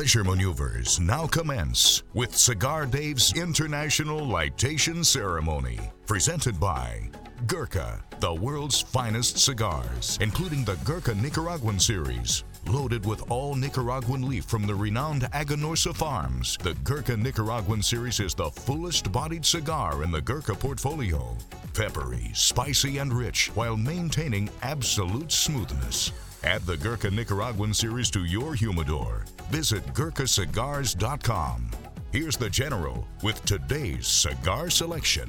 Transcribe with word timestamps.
pleasure 0.00 0.24
maneuvers 0.24 0.98
now 0.98 1.26
commence 1.26 2.04
with 2.14 2.34
Cigar 2.34 2.86
Dave's 2.86 3.34
International 3.36 4.22
Lightation 4.22 5.04
Ceremony, 5.04 5.78
presented 6.06 6.58
by 6.58 7.10
Gurkha, 7.46 8.02
the 8.18 8.32
world's 8.32 8.80
finest 8.80 9.36
cigars, 9.36 10.16
including 10.22 10.64
the 10.64 10.76
Gurkha 10.86 11.14
Nicaraguan 11.14 11.78
series. 11.78 12.44
Loaded 12.66 13.04
with 13.04 13.30
all 13.30 13.54
Nicaraguan 13.54 14.26
leaf 14.26 14.46
from 14.46 14.66
the 14.66 14.74
renowned 14.74 15.24
Aganorsa 15.34 15.94
Farms, 15.94 16.56
the 16.62 16.72
Gurkha 16.82 17.18
Nicaraguan 17.18 17.82
series 17.82 18.20
is 18.20 18.34
the 18.34 18.50
fullest 18.50 19.12
bodied 19.12 19.44
cigar 19.44 20.02
in 20.02 20.10
the 20.10 20.22
Gurkha 20.22 20.54
portfolio. 20.54 21.36
Peppery, 21.74 22.30
spicy, 22.32 22.96
and 22.96 23.12
rich 23.12 23.50
while 23.54 23.76
maintaining 23.76 24.48
absolute 24.62 25.30
smoothness. 25.30 26.10
Add 26.42 26.62
the 26.62 26.76
Gurkha 26.76 27.10
Nicaraguan 27.10 27.74
series 27.74 28.10
to 28.12 28.24
your 28.24 28.54
humidor. 28.54 29.24
Visit 29.50 29.84
GurkhaCigars.com. 29.88 31.70
Here's 32.12 32.36
the 32.36 32.48
General 32.48 33.06
with 33.22 33.44
today's 33.44 34.06
cigar 34.06 34.70
selection. 34.70 35.28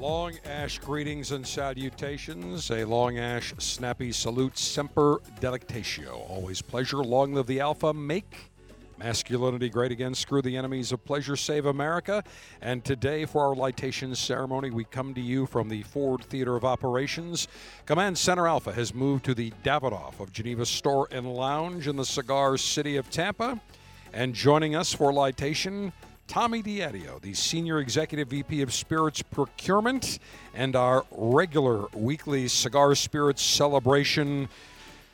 Long 0.00 0.34
Ash 0.44 0.78
greetings 0.78 1.30
and 1.30 1.46
salutations. 1.46 2.70
A 2.70 2.84
Long 2.84 3.18
Ash 3.18 3.54
snappy 3.58 4.10
salute 4.10 4.58
semper 4.58 5.20
delectatio. 5.40 6.28
Always 6.28 6.60
pleasure. 6.60 6.98
Long 6.98 7.34
live 7.34 7.46
the 7.46 7.60
Alpha. 7.60 7.92
Make 7.92 8.50
masculinity 8.98 9.68
great 9.68 9.92
again. 9.92 10.14
Screw 10.14 10.42
the 10.42 10.56
enemies 10.56 10.92
of 10.92 11.04
pleasure. 11.04 11.36
Save 11.36 11.66
America. 11.66 12.24
And 12.60 12.84
today, 12.84 13.24
for 13.24 13.46
our 13.46 13.54
lightation 13.54 14.14
ceremony, 14.16 14.70
we 14.70 14.84
come 14.84 15.14
to 15.14 15.20
you 15.20 15.46
from 15.46 15.68
the 15.68 15.82
Ford 15.82 16.24
Theater 16.24 16.56
of 16.56 16.64
Operations. 16.64 17.48
Command 17.86 18.18
Center 18.18 18.46
Alpha 18.46 18.72
has 18.72 18.94
moved 18.94 19.24
to 19.26 19.34
the 19.34 19.52
Davidoff 19.64 20.20
of 20.20 20.32
Geneva 20.32 20.66
Store 20.66 21.08
and 21.10 21.32
Lounge 21.32 21.86
in 21.86 21.96
the 21.96 22.04
cigar 22.04 22.56
city 22.56 22.96
of 22.96 23.10
Tampa. 23.10 23.60
And 24.12 24.34
joining 24.34 24.74
us 24.74 24.92
for 24.92 25.12
lightation, 25.12 25.92
Tommy 26.26 26.62
Diadio, 26.62 27.20
the 27.20 27.34
Senior 27.34 27.78
Executive 27.78 28.28
VP 28.28 28.62
of 28.62 28.72
Spirits 28.72 29.22
Procurement, 29.22 30.18
and 30.54 30.76
our 30.76 31.04
regular 31.10 31.86
weekly 31.94 32.48
Cigar 32.48 32.94
Spirits 32.94 33.42
Celebration 33.42 34.48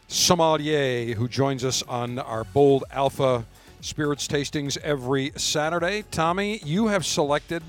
sommelier 0.08 1.14
who 1.14 1.28
joins 1.28 1.64
us 1.64 1.82
on 1.82 2.18
our 2.18 2.44
Bold 2.44 2.84
Alpha 2.90 3.44
Spirits 3.84 4.26
tastings 4.26 4.78
every 4.78 5.30
Saturday. 5.36 6.04
Tommy, 6.10 6.58
you 6.64 6.86
have 6.86 7.04
selected 7.04 7.62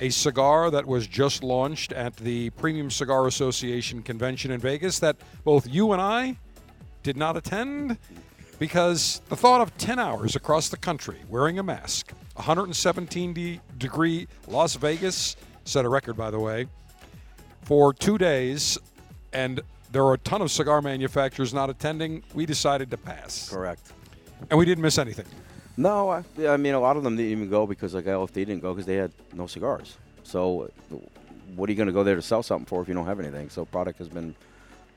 a 0.00 0.10
cigar 0.10 0.68
that 0.72 0.84
was 0.84 1.06
just 1.06 1.44
launched 1.44 1.92
at 1.92 2.16
the 2.16 2.50
Premium 2.50 2.90
Cigar 2.90 3.28
Association 3.28 4.02
convention 4.02 4.50
in 4.50 4.58
Vegas 4.58 4.98
that 4.98 5.14
both 5.44 5.68
you 5.68 5.92
and 5.92 6.02
I 6.02 6.36
did 7.04 7.16
not 7.16 7.36
attend 7.36 7.98
because 8.58 9.22
the 9.28 9.36
thought 9.36 9.60
of 9.60 9.78
10 9.78 10.00
hours 10.00 10.34
across 10.34 10.70
the 10.70 10.76
country 10.76 11.18
wearing 11.28 11.60
a 11.60 11.62
mask, 11.62 12.12
117 12.34 13.60
degree 13.78 14.26
Las 14.48 14.74
Vegas, 14.74 15.36
set 15.64 15.84
a 15.84 15.88
record 15.88 16.16
by 16.16 16.32
the 16.32 16.40
way, 16.40 16.66
for 17.62 17.94
two 17.94 18.18
days, 18.18 18.76
and 19.32 19.60
there 19.92 20.02
are 20.02 20.14
a 20.14 20.18
ton 20.18 20.42
of 20.42 20.50
cigar 20.50 20.82
manufacturers 20.82 21.54
not 21.54 21.70
attending, 21.70 22.24
we 22.34 22.44
decided 22.44 22.90
to 22.90 22.96
pass. 22.96 23.48
Correct. 23.48 23.92
And 24.50 24.58
we 24.58 24.64
didn't 24.64 24.82
miss 24.82 24.98
anything. 24.98 25.26
No, 25.76 26.08
I, 26.10 26.24
I 26.46 26.56
mean 26.56 26.74
a 26.74 26.80
lot 26.80 26.96
of 26.96 27.02
them 27.02 27.16
didn't 27.16 27.32
even 27.32 27.50
go 27.50 27.66
because 27.66 27.94
like 27.94 28.04
LFD 28.04 28.34
didn't 28.34 28.60
go 28.60 28.72
because 28.72 28.86
they 28.86 28.96
had 28.96 29.10
no 29.32 29.46
cigars. 29.46 29.96
So, 30.22 30.70
what 31.56 31.68
are 31.68 31.72
you 31.72 31.76
going 31.76 31.88
to 31.88 31.92
go 31.92 32.04
there 32.04 32.14
to 32.16 32.22
sell 32.22 32.42
something 32.42 32.66
for 32.66 32.80
if 32.82 32.88
you 32.88 32.94
don't 32.94 33.06
have 33.06 33.20
anything? 33.20 33.50
So, 33.50 33.64
product 33.64 33.98
has 33.98 34.08
been 34.08 34.34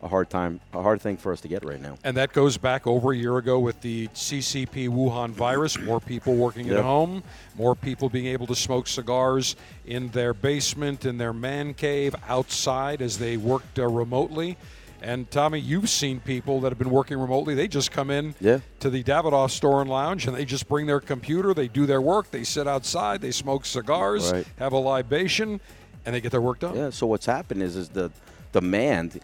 a 0.03 0.07
hard 0.07 0.29
time, 0.29 0.59
a 0.73 0.81
hard 0.81 1.01
thing 1.01 1.17
for 1.17 1.31
us 1.33 1.41
to 1.41 1.47
get 1.47 1.65
right 1.65 1.81
now. 1.81 1.97
And 2.03 2.15
that 2.17 2.31
goes 2.31 2.57
back 2.57 2.85
over 2.85 3.11
a 3.11 3.17
year 3.17 3.37
ago 3.37 3.59
with 3.59 3.81
the 3.81 4.07
CCP 4.09 4.89
Wuhan 4.89 5.31
virus. 5.31 5.79
More 5.79 5.99
people 5.99 6.35
working 6.35 6.67
Yep. 6.67 6.77
at 6.77 6.83
home, 6.83 7.23
more 7.55 7.75
people 7.75 8.07
being 8.07 8.27
able 8.27 8.45
to 8.47 8.55
smoke 8.55 8.87
cigars 8.87 9.55
in 9.85 10.09
their 10.09 10.33
basement, 10.33 11.05
in 11.05 11.17
their 11.17 11.33
man 11.33 11.73
cave, 11.73 12.13
outside 12.27 13.01
as 13.01 13.17
they 13.17 13.37
worked 13.37 13.79
uh, 13.79 13.87
remotely. 13.87 14.57
And 15.01 15.29
Tommy, 15.29 15.59
you've 15.59 15.89
seen 15.89 16.19
people 16.19 16.59
that 16.61 16.71
have 16.71 16.79
been 16.79 16.89
working 16.89 17.19
remotely. 17.19 17.53
They 17.53 17.67
just 17.67 17.91
come 17.91 18.09
in 18.09 18.33
Yeah. 18.39 18.59
to 18.79 18.89
the 18.89 19.03
Davidoff 19.03 19.51
store 19.51 19.81
and 19.81 19.89
lounge, 19.89 20.25
and 20.27 20.35
they 20.35 20.43
just 20.45 20.67
bring 20.67 20.87
their 20.87 20.99
computer. 20.99 21.53
They 21.53 21.67
do 21.67 21.85
their 21.85 22.01
work. 22.01 22.31
They 22.31 22.43
sit 22.43 22.67
outside. 22.67 23.21
They 23.21 23.31
smoke 23.31 23.65
cigars, 23.65 24.31
Right. 24.31 24.47
have 24.57 24.73
a 24.73 24.77
libation, 24.77 25.61
and 26.05 26.15
they 26.15 26.21
get 26.21 26.31
their 26.31 26.41
work 26.41 26.59
done. 26.59 26.75
Yeah. 26.75 26.89
So 26.89 27.05
what's 27.05 27.25
happened 27.27 27.61
is 27.61 27.75
is 27.75 27.89
the 27.89 28.09
demand 28.53 29.19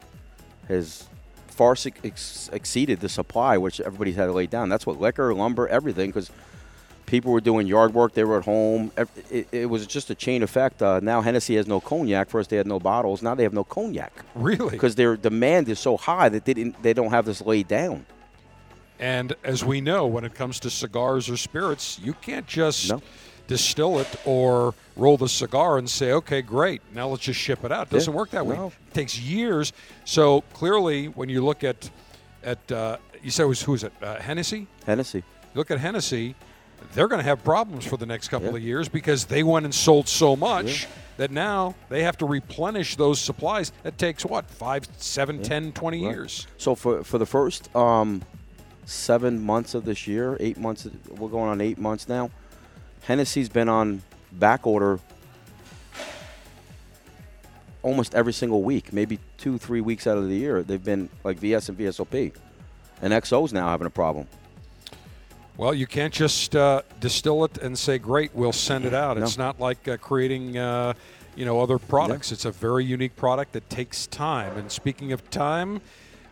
has 0.68 1.06
far 1.48 1.72
ex- 1.74 1.88
ex- 2.04 2.50
exceeded 2.54 3.00
the 3.00 3.10
supply, 3.10 3.58
which 3.58 3.80
everybody's 3.82 4.16
had 4.16 4.26
to 4.26 4.32
lay 4.32 4.48
down. 4.48 4.70
That's 4.70 4.86
what 4.86 5.00
liquor, 5.00 5.34
lumber, 5.34 5.68
everything, 5.68 6.10
because 6.10 6.30
people 7.06 7.32
were 7.32 7.42
doing 7.42 7.68
yard 7.68 7.94
work. 7.94 8.14
They 8.14 8.24
were 8.24 8.38
at 8.40 8.46
home. 8.46 8.92
It, 9.30 9.48
it 9.52 9.70
was 9.70 9.86
just 9.88 10.10
a 10.10 10.16
chain 10.16 10.44
effect. 10.44 10.82
Uh, 10.82 11.00
now 11.02 11.22
Hennessy 11.22 11.56
has 11.56 11.68
no 11.68 11.80
cognac. 11.80 12.30
First 12.30 12.50
they 12.50 12.58
had 12.58 12.68
no 12.68 12.80
bottles. 12.80 13.22
Now 13.22 13.36
they 13.36 13.44
have 13.44 13.54
no 13.54 13.64
cognac 13.64 14.14
Really? 14.36 14.72
because 14.72 14.96
their 14.96 15.16
demand 15.18 15.70
is 15.70 15.80
so 15.80 15.98
high 15.98 16.30
that 16.30 16.46
they 16.46 16.54
didn't. 16.54 16.82
They 16.82 16.94
don't 16.94 17.12
have 17.12 17.26
this 17.26 17.42
laid 17.42 17.68
down. 17.68 18.06
And 19.00 19.36
as 19.44 19.66
we 19.66 19.82
know, 19.82 20.06
when 20.08 20.24
it 20.24 20.34
comes 20.34 20.60
to 20.62 20.70
cigars 20.70 21.30
or 21.30 21.36
spirits, 21.38 22.00
you 22.02 22.14
can't 22.14 22.48
just 22.48 22.90
No. 22.90 23.02
distill 23.48 24.00
it 24.00 24.08
or 24.26 24.74
roll 24.96 25.18
the 25.18 25.28
cigar 25.28 25.78
and 25.78 25.90
say, 25.90 26.14
okay, 26.14 26.42
great, 26.42 26.82
now 26.94 27.08
let's 27.10 27.24
just 27.24 27.40
ship 27.40 27.66
it 27.66 27.72
out. 27.72 27.88
It 27.88 27.90
doesn't 27.96 28.14
Yeah. 28.14 28.18
work 28.18 28.30
that 28.30 28.46
way. 28.46 28.56
No. 28.56 28.68
It 28.68 28.94
takes 28.94 29.20
years. 29.20 29.74
So 30.06 30.42
clearly, 30.54 31.08
when 31.08 31.28
you 31.28 31.44
look 31.44 31.64
at, 31.64 31.90
at 32.44 32.72
uh, 32.72 32.98
you 33.22 33.32
said 33.32 33.44
it 33.44 33.48
was, 33.48 33.62
who's 33.62 33.84
it, 33.84 33.92
uh, 34.02 34.16
Hennessy? 34.20 34.68
Hennessy. 34.86 35.24
Look 35.56 35.70
at 35.72 35.80
Hennessy, 35.80 36.36
they're 36.94 37.08
going 37.08 37.20
to 37.20 37.24
have 37.26 37.44
problems 37.44 37.86
for 37.86 37.98
the 37.98 38.06
next 38.06 38.28
couple 38.30 38.50
Yeah. 38.50 38.56
of 38.58 38.64
years 38.64 38.90
because 38.90 39.26
they 39.26 39.44
went 39.44 39.66
and 39.66 39.74
sold 39.74 40.08
so 40.08 40.36
much 40.36 40.88
that 41.18 41.32
now 41.32 41.76
they 41.90 42.04
have 42.04 42.18
to 42.18 42.26
replenish 42.26 42.96
those 42.96 43.20
supplies. 43.20 43.72
That 43.84 43.98
takes 43.98 44.26
what, 44.26 44.50
five, 44.50 44.88
seven, 44.98 45.42
ten, 45.42 45.72
twenty 45.72 46.04
Right. 46.06 46.12
years? 46.14 46.48
So 46.58 46.76
for 46.76 47.04
for 47.04 47.18
the 47.18 47.26
first 47.26 47.74
um, 47.76 48.22
seven 48.86 49.42
months 49.44 49.74
of 49.76 49.86
this 49.86 50.08
year, 50.08 50.38
eight 50.40 50.58
months, 50.58 50.88
we're 51.10 51.30
going 51.30 51.50
on 51.50 51.62
eight 51.62 51.78
months 51.78 52.08
now. 52.10 52.30
Hennessy's 53.02 53.50
been 53.50 53.70
on 53.70 54.02
back 54.32 54.66
order 54.66 55.00
almost 57.82 58.16
every 58.16 58.34
single 58.34 58.64
week, 58.64 58.94
maybe 58.94 59.20
two, 59.38 59.58
three 59.58 59.82
weeks 59.82 60.08
out 60.08 60.18
of 60.18 60.28
the 60.30 60.36
year. 60.36 60.64
They've 60.64 60.84
been 60.84 61.10
like 61.24 61.38
VS 61.38 61.70
and 61.70 61.78
VSOP, 61.78 62.34
and 63.02 63.14
XO's 63.14 63.52
now 63.54 63.68
having 63.70 63.88
a 63.88 63.90
problem. 63.92 64.28
Well, 65.56 65.74
you 65.74 65.86
can't 65.86 66.14
just 66.14 66.56
uh, 66.56 66.82
distill 67.00 67.44
it 67.46 67.58
and 67.60 67.78
say, 67.78 68.00
"Great, 68.00 68.34
we'll 68.34 68.52
send 68.54 68.86
it 68.86 68.94
out." 68.94 69.18
No. 69.18 69.24
It's 69.24 69.38
not 69.38 69.60
like 69.60 69.88
uh, 69.88 69.98
creating, 69.98 70.58
uh, 70.58 70.94
you 71.36 71.46
know, 71.46 71.62
other 71.62 71.78
products. 71.78 72.32
It's 72.32 72.46
a 72.46 72.52
very 72.52 72.84
unique 72.84 73.16
product 73.16 73.54
that 73.54 73.70
takes 73.70 74.08
time. 74.08 74.58
And 74.58 74.72
speaking 74.72 75.12
of 75.12 75.30
time, 75.30 75.82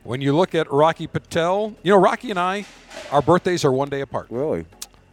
when 0.04 0.22
you 0.22 0.36
look 0.36 0.56
at 0.56 0.72
Rocky 0.72 1.06
Patel, 1.06 1.76
you 1.84 1.92
know, 1.92 2.00
Rocky 2.00 2.32
and 2.32 2.40
I, 2.40 2.66
our 3.12 3.22
birthdays 3.22 3.64
are 3.64 3.72
one 3.72 3.90
day 3.90 4.02
apart. 4.02 4.28
Really? 4.32 4.66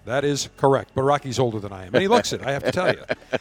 That 0.07 0.25
is 0.25 0.49
correct. 0.57 0.93
But 0.95 1.03
Rocky's 1.03 1.39
older 1.39 1.61
than 1.61 1.73
I 1.73 1.85
am, 1.87 1.95
and 1.95 2.01
he 2.01 2.09
looks 2.09 2.33
it. 2.33 2.43
I 2.43 2.53
have 2.53 2.65
to 2.65 2.73
tell 2.73 2.93
you. 2.93 3.03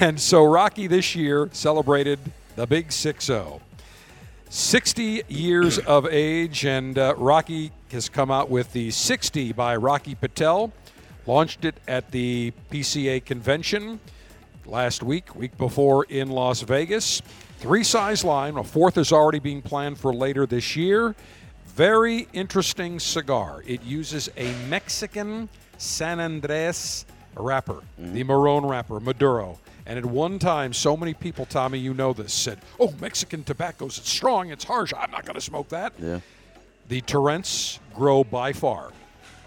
And 0.00 0.20
so 0.20 0.44
Rocky 0.44 0.86
this 0.88 1.14
year 1.14 1.48
celebrated 1.52 2.18
the 2.54 2.66
Big 2.66 2.92
Six 2.92 3.24
Zero. 3.24 3.62
60 4.50 5.22
years 5.28 5.78
of 5.86 6.06
age, 6.06 6.66
and 6.66 6.98
uh, 6.98 7.14
Rocky 7.16 7.70
has 7.92 8.08
come 8.08 8.32
out 8.32 8.50
with 8.50 8.72
the 8.72 8.90
60 8.90 9.52
by 9.52 9.76
Rocky 9.76 10.16
Patel. 10.16 10.72
Launched 11.24 11.64
it 11.64 11.76
at 11.86 12.10
the 12.10 12.52
PCA 12.68 13.24
convention 13.24 14.00
last 14.66 15.04
week, 15.04 15.36
week 15.36 15.56
before 15.56 16.04
in 16.08 16.30
Las 16.30 16.62
Vegas. 16.62 17.22
Three 17.58 17.84
size 17.84 18.24
line, 18.24 18.56
a 18.56 18.64
fourth 18.64 18.98
is 18.98 19.12
already 19.12 19.38
being 19.38 19.62
planned 19.62 19.98
for 19.98 20.12
later 20.12 20.46
this 20.46 20.74
year. 20.74 21.14
Very 21.66 22.26
interesting 22.32 22.98
cigar. 22.98 23.62
It 23.68 23.84
uses 23.84 24.30
a 24.36 24.52
Mexican 24.68 25.48
San 25.78 26.18
Andres 26.18 27.06
wrapper, 27.36 27.82
the 27.96 28.24
Marron 28.24 28.66
wrapper, 28.66 28.98
Maduro. 28.98 29.60
And 29.90 29.98
at 29.98 30.06
one 30.06 30.38
time, 30.38 30.72
so 30.72 30.96
many 30.96 31.14
people, 31.14 31.46
Tommy, 31.46 31.80
you 31.80 31.92
know 31.92 32.12
this, 32.12 32.32
said, 32.32 32.60
Oh, 32.78 32.94
Mexican 33.00 33.42
tobaccos, 33.42 33.98
it's 33.98 34.08
strong, 34.08 34.50
it's 34.50 34.62
harsh, 34.62 34.92
I'm 34.96 35.10
not 35.10 35.24
going 35.24 35.34
to 35.34 35.40
smoke 35.40 35.68
that. 35.70 35.92
Yeah. 35.98 36.20
The 36.86 37.00
Turrents 37.00 37.80
grow 37.92 38.22
by 38.22 38.52
far 38.52 38.92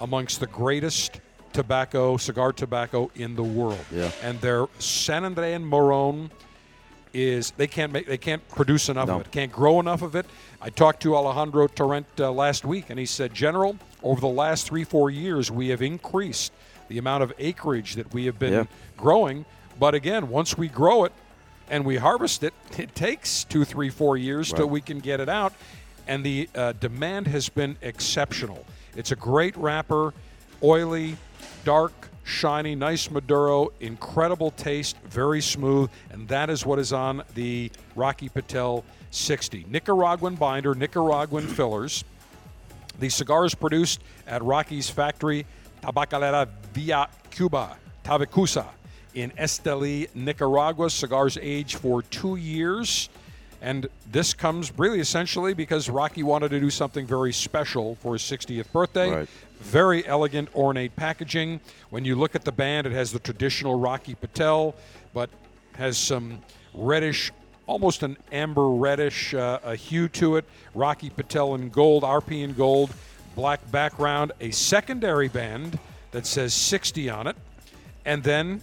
amongst 0.02 0.42
the 0.42 0.48
greatest 0.48 1.22
tobacco, 1.54 2.18
cigar 2.18 2.52
tobacco 2.52 3.10
in 3.16 3.36
the 3.38 3.44
world. 3.44 3.80
Yeah. 3.90 4.12
And 4.22 4.42
their 4.42 4.68
San 4.80 5.24
Andrean 5.24 5.64
Marron 5.64 6.30
is 7.14 7.52
they 7.52 7.68
can't 7.68 7.94
make 7.94 8.06
they 8.08 8.18
can't 8.18 8.46
produce 8.50 8.90
enough 8.90 9.08
No. 9.08 9.16
of 9.16 9.22
it, 9.22 9.32
can't 9.32 9.52
grow 9.52 9.80
enough 9.80 10.02
of 10.02 10.14
it. 10.14 10.26
I 10.62 10.70
talked 10.72 11.04
to 11.04 11.16
Alejandro 11.16 11.68
Turrent 11.68 12.08
uh, 12.20 12.30
last 12.34 12.66
week, 12.66 12.90
and 12.90 13.00
he 13.00 13.06
said, 13.06 13.34
General, 13.34 13.78
over 14.02 14.20
the 14.20 14.28
last 14.28 14.68
three 14.68 14.84
four 14.84 15.10
years, 15.10 15.50
we 15.50 15.70
have 15.70 15.82
increased 15.82 16.52
the 16.90 16.98
amount 16.98 17.24
of 17.24 17.32
acreage 17.40 17.94
that 17.96 18.14
we 18.14 18.26
have 18.26 18.38
been 18.40 18.52
Yeah. 18.54 18.64
growing. 18.98 19.46
But 19.80 19.96
again, 19.96 20.30
once 20.30 20.58
we 20.58 20.68
grow 20.68 21.06
it 21.06 21.14
and 21.70 21.86
we 21.86 21.98
harvest 21.98 22.44
it, 22.44 22.54
it 22.78 22.94
takes 22.96 23.44
two, 23.44 23.66
three, 23.66 23.90
four 23.90 24.18
years 24.18 24.52
till 24.52 24.68
we 24.68 24.82
can 24.82 25.00
get 25.00 25.20
it 25.20 25.30
out. 25.30 25.54
And 26.08 26.26
the 26.26 26.50
uh, 26.54 26.74
demand 26.74 27.28
has 27.28 27.48
been 27.50 27.78
exceptional. 27.82 28.66
It's 28.96 29.12
a 29.12 29.16
great 29.16 29.56
wrapper, 29.56 30.14
oily, 30.62 31.16
dark, 31.64 31.94
shiny, 32.24 32.76
nice 32.76 33.10
Maduro, 33.10 33.72
incredible 33.80 34.52
taste, 34.52 34.98
very 35.06 35.42
smooth, 35.42 35.90
and 36.10 36.28
that 36.28 36.50
is 36.50 36.66
what 36.66 36.80
is 36.80 36.94
on 36.94 37.24
the 37.36 37.72
Rocky 37.96 38.30
Patel 38.30 38.84
60. 39.12 39.66
Nicaraguan 39.70 40.36
binder, 40.36 40.76
Nicaraguan 40.76 41.48
fillers. 41.48 42.04
The 43.00 43.10
cigar 43.10 43.46
is 43.46 43.56
produced 43.56 44.02
at 44.28 44.44
Rocky's 44.44 44.90
factory, 44.90 45.46
Tabacalera 45.82 46.48
Villa 46.74 47.10
Cuba, 47.32 47.78
Tavicusa, 48.04 48.66
in 49.14 49.32
Esteli, 49.32 50.14
Nicaragua. 50.16 50.90
Cigars 50.90 51.38
age 51.42 51.76
for 51.76 52.02
two 52.04 52.36
years. 52.36 53.10
And 53.62 53.88
this 54.12 54.34
comes 54.34 54.78
really 54.78 55.00
essentially 55.00 55.54
because 55.54 55.90
Rocky 55.90 56.22
wanted 56.22 56.50
to 56.50 56.60
do 56.60 56.70
something 56.70 57.08
very 57.08 57.32
special 57.32 57.96
for 57.96 58.14
his 58.14 58.22
60th 58.22 58.70
birthday. 58.74 59.10
Right. 59.10 59.30
Very 59.62 60.06
elegant, 60.06 60.54
ornate 60.54 60.96
packaging. 60.98 61.62
When 61.90 62.04
you 62.04 62.16
look 62.16 62.36
at 62.36 62.44
the 62.44 62.52
band, 62.52 62.88
it 62.88 62.92
has 62.92 63.14
the 63.14 63.20
traditional 63.20 63.80
Rocky 63.80 64.16
Patel, 64.16 64.76
but 65.14 65.30
has 65.76 65.98
some 65.98 66.40
reddish, 66.74 67.32
almost 67.66 68.04
an 68.04 68.18
amber 68.34 68.68
reddish 68.68 69.34
uh, 69.34 69.60
a 69.64 69.78
hue 69.78 70.10
to 70.10 70.36
it. 70.36 70.46
Rocky 70.76 71.10
Patel 71.10 71.56
in 71.56 71.70
gold, 71.70 72.04
RP 72.04 72.44
in 72.44 72.54
gold, 72.54 72.92
black 73.34 73.60
background, 73.72 74.34
a 74.42 74.52
secondary 74.52 75.30
band 75.30 75.80
that 76.12 76.26
says 76.26 76.54
60 76.54 77.10
on 77.10 77.28
it, 77.28 77.38
and 78.06 78.22
then 78.24 78.62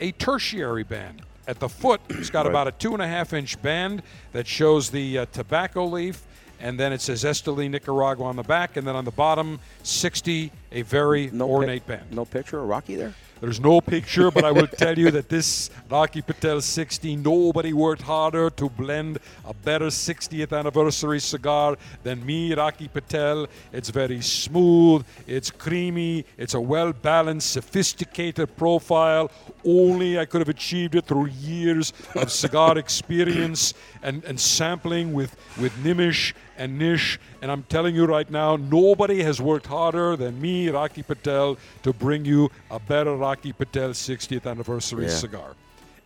a 0.00 0.12
tertiary 0.12 0.82
band. 0.82 1.22
At 1.46 1.58
the 1.58 1.68
foot, 1.68 2.00
it's 2.10 2.30
got 2.30 2.46
Right. 2.46 2.50
about 2.50 2.68
a 2.68 2.72
two 2.72 2.92
and 2.92 3.02
a 3.02 3.08
half 3.08 3.32
inch 3.32 3.60
band 3.62 4.02
that 4.32 4.46
shows 4.46 4.90
the 4.90 5.18
uh, 5.18 5.26
tobacco 5.32 5.84
leaf, 5.86 6.22
and 6.60 6.78
then 6.78 6.92
it 6.92 7.00
says 7.00 7.24
Esteli, 7.24 7.68
Nicaragua 7.70 8.24
on 8.26 8.36
the 8.36 8.42
back, 8.42 8.76
and 8.76 8.86
then 8.86 8.94
on 8.94 9.04
the 9.04 9.10
bottom, 9.10 9.58
60, 9.82 10.52
a 10.72 10.82
very 10.82 11.30
No 11.32 11.46
pic- 11.46 11.52
ornate 11.54 11.86
band. 11.86 12.12
No 12.12 12.24
picture 12.24 12.60
of 12.60 12.68
Rocky 12.68 12.94
there. 12.94 13.14
There's 13.40 13.58
no 13.58 13.80
picture, 13.80 14.30
but 14.30 14.44
I 14.44 14.50
will 14.50 14.66
tell 14.66 14.98
you 14.98 15.10
that 15.12 15.30
this 15.30 15.70
Rocky 15.88 16.20
Patel 16.20 16.60
60, 16.60 17.16
nobody 17.16 17.72
worked 17.72 18.02
harder 18.02 18.50
to 18.50 18.68
blend 18.68 19.18
a 19.46 19.54
better 19.54 19.86
60th 19.86 20.52
anniversary 20.52 21.20
cigar 21.20 21.78
than 22.02 22.24
me, 22.26 22.52
Rocky 22.52 22.88
Patel. 22.88 23.46
It's 23.72 23.88
very 23.88 24.20
smooth, 24.20 25.06
it's 25.26 25.50
creamy, 25.50 26.26
it's 26.36 26.52
a 26.52 26.60
well 26.60 26.92
balanced, 26.92 27.50
sophisticated 27.52 28.54
profile. 28.58 29.30
Only 29.64 30.18
I 30.18 30.26
could 30.26 30.42
have 30.42 30.50
achieved 30.50 30.94
it 30.94 31.06
through 31.06 31.28
years 31.28 31.94
of 32.16 32.30
cigar 32.30 32.76
experience 32.76 33.72
and, 34.02 34.22
and 34.24 34.38
sampling 34.38 35.14
with, 35.14 35.34
with 35.58 35.72
Nimish 35.82 36.34
and 36.60 36.78
Nish. 36.78 37.18
And 37.42 37.50
I'm 37.50 37.64
telling 37.64 37.94
you 37.96 38.04
right 38.04 38.30
now, 38.30 38.54
nobody 38.56 39.22
has 39.22 39.40
worked 39.40 39.66
harder 39.66 40.14
than 40.16 40.40
me, 40.40 40.68
Rocky 40.68 41.02
Patel, 41.02 41.56
to 41.82 41.92
bring 41.92 42.24
you 42.24 42.50
a 42.70 42.78
better 42.78 43.16
Rocky 43.16 43.52
Patel 43.52 43.90
60th 43.90 44.46
anniversary 44.46 45.06
Yeah. 45.06 45.10
cigar. 45.10 45.56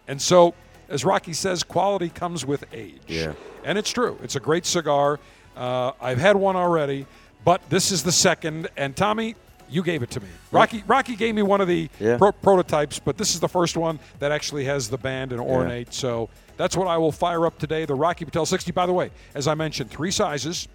And 0.08 0.22
so, 0.22 0.54
as 0.88 1.04
Rocky 1.04 1.32
says, 1.32 1.62
quality 1.64 2.08
comes 2.08 2.46
with 2.46 2.64
age. 2.72 3.00
Yeah. 3.08 3.32
And 3.64 3.76
it's 3.76 3.90
true. 3.90 4.16
It's 4.22 4.36
a 4.36 4.40
great 4.40 4.64
cigar. 4.64 5.18
Uh, 5.56 5.92
I've 6.00 6.18
had 6.18 6.36
one 6.36 6.56
already, 6.56 7.06
but 7.44 7.60
this 7.68 7.90
is 7.90 8.02
the 8.04 8.12
second. 8.12 8.68
And 8.76 8.94
Tommy, 8.94 9.34
you 9.70 9.82
gave 9.82 10.02
it 10.02 10.10
to 10.10 10.20
me. 10.20 10.28
Rocky 10.52 10.82
Rocky 10.86 11.16
gave 11.16 11.34
me 11.34 11.42
one 11.42 11.60
of 11.60 11.68
the 11.68 11.88
Yeah. 11.98 12.16
pro- 12.18 12.32
prototypes, 12.32 12.98
but 12.98 13.16
this 13.18 13.34
is 13.34 13.40
the 13.40 13.48
first 13.48 13.76
one 13.76 13.98
that 14.18 14.30
actually 14.32 14.64
has 14.66 14.88
the 14.88 14.98
band 14.98 15.32
and 15.32 15.40
ornate. 15.40 15.92
So 15.94 16.28
that's 16.56 16.76
what 16.76 16.86
I 16.86 16.96
will 16.98 17.12
fire 17.12 17.46
up 17.46 17.58
today. 17.58 17.84
The 17.84 17.94
Rocky 17.94 18.24
Patel 18.24 18.46
60. 18.46 18.72
By 18.72 18.86
the 18.86 18.92
way, 18.92 19.10
as 19.34 19.48
I 19.48 19.54
mentioned, 19.54 19.90
three 19.90 20.10
sizes, 20.10 20.68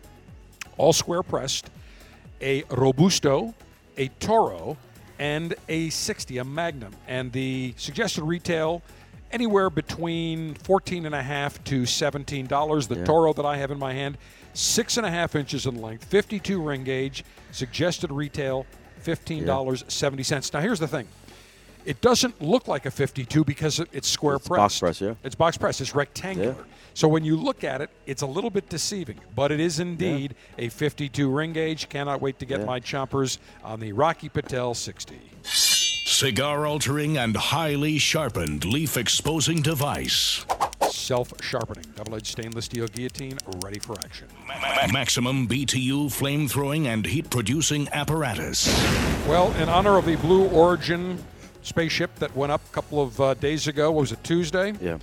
all 0.77 0.93
square 0.93 1.23
pressed, 1.23 1.69
a 2.41 2.63
Robusto, 2.69 3.53
a 3.97 4.07
Toro, 4.19 4.77
and 5.19 5.53
a 5.67 5.89
60, 5.89 6.37
a 6.37 6.43
Magnum. 6.43 6.93
And 7.07 7.31
the 7.31 7.73
suggested 7.77 8.23
retail 8.23 8.81
anywhere 9.31 9.69
between 9.69 10.55
14 10.55 11.05
and 11.05 11.13
a 11.13 11.21
half 11.21 11.63
to 11.65 11.85
17 11.85 12.47
dollars. 12.47 12.87
The 12.87 13.03
Toro 13.05 13.33
that 13.33 13.45
I 13.45 13.57
have 13.57 13.69
in 13.71 13.77
my 13.77 13.93
hand, 13.93 14.17
six 14.53 14.97
and 14.97 15.05
a 15.05 15.09
half 15.11 15.35
inches 15.35 15.65
in 15.65 15.81
length, 15.81 16.05
52 16.05 16.61
ring 16.61 16.83
gauge, 16.83 17.23
suggested 17.51 18.11
retail 18.11 18.65
fifteen 18.99 19.45
dollars 19.45 19.83
seventy 19.87 20.23
cents. 20.23 20.51
Now 20.51 20.59
here's 20.59 20.79
the 20.79 20.87
thing. 20.87 21.07
It 21.85 22.01
doesn't 22.01 22.41
look 22.41 22.67
like 22.67 22.85
a 22.85 22.91
52 22.91 23.45
because 23.45 23.79
it's 23.93 24.07
square 24.07 24.35
It's 24.35 24.47
pressed. 24.47 24.59
box 24.59 24.79
press, 24.79 25.01
yeah. 25.01 25.13
It's 25.23 25.33
box 25.35 25.57
press. 25.57 25.79
It's 25.79 25.95
rectangular. 25.95 26.55
Yeah. 26.57 26.63
So 26.93 27.07
when 27.07 27.23
you 27.23 27.37
look 27.37 27.63
at 27.63 27.79
it, 27.81 27.89
it's 28.05 28.21
a 28.21 28.25
little 28.27 28.49
bit 28.49 28.67
deceiving, 28.67 29.17
but 29.33 29.51
it 29.53 29.61
is 29.61 29.79
indeed 29.79 30.35
a 30.57 30.67
52 30.67 31.29
ring 31.29 31.53
gauge. 31.53 31.87
Cannot 31.87 32.21
wait 32.21 32.37
to 32.39 32.45
get 32.45 32.59
Yeah. 32.59 32.65
my 32.65 32.79
chompers 32.81 33.37
on 33.63 33.79
the 33.79 33.93
Rocky 33.93 34.27
Patel 34.27 34.73
60. 34.73 35.17
Cigar 35.43 36.65
altering 36.65 37.17
and 37.17 37.35
highly 37.37 37.97
sharpened 37.97 38.65
leaf 38.65 38.97
exposing 38.97 39.61
device. 39.61 40.45
Self 41.09 41.33
sharpening, 41.41 41.85
double 41.95 42.17
edged 42.17 42.27
stainless 42.27 42.65
steel 42.65 42.85
guillotine, 42.85 43.35
ready 43.63 43.79
for 43.79 43.95
action. 44.03 44.27
Maximum 44.93 45.47
BTU 45.47 46.11
flame 46.11 46.47
throwing 46.47 46.85
and 46.87 47.03
heat 47.03 47.31
producing 47.31 47.89
apparatus. 47.91 48.67
Well, 49.27 49.51
in 49.53 49.69
honor 49.69 49.97
of 49.97 50.05
the 50.05 50.17
Blue 50.17 50.47
Origin 50.49 51.17
spaceship 51.63 52.13
that 52.17 52.35
went 52.35 52.51
up 52.51 52.61
a 52.63 52.71
couple 52.71 53.01
of 53.01 53.19
uh, 53.19 53.33
days 53.33 53.67
ago, 53.67 53.89
what 53.89 54.01
was 54.01 54.11
it 54.11 54.23
Tuesday? 54.23 54.75
Yeah. 54.79 54.99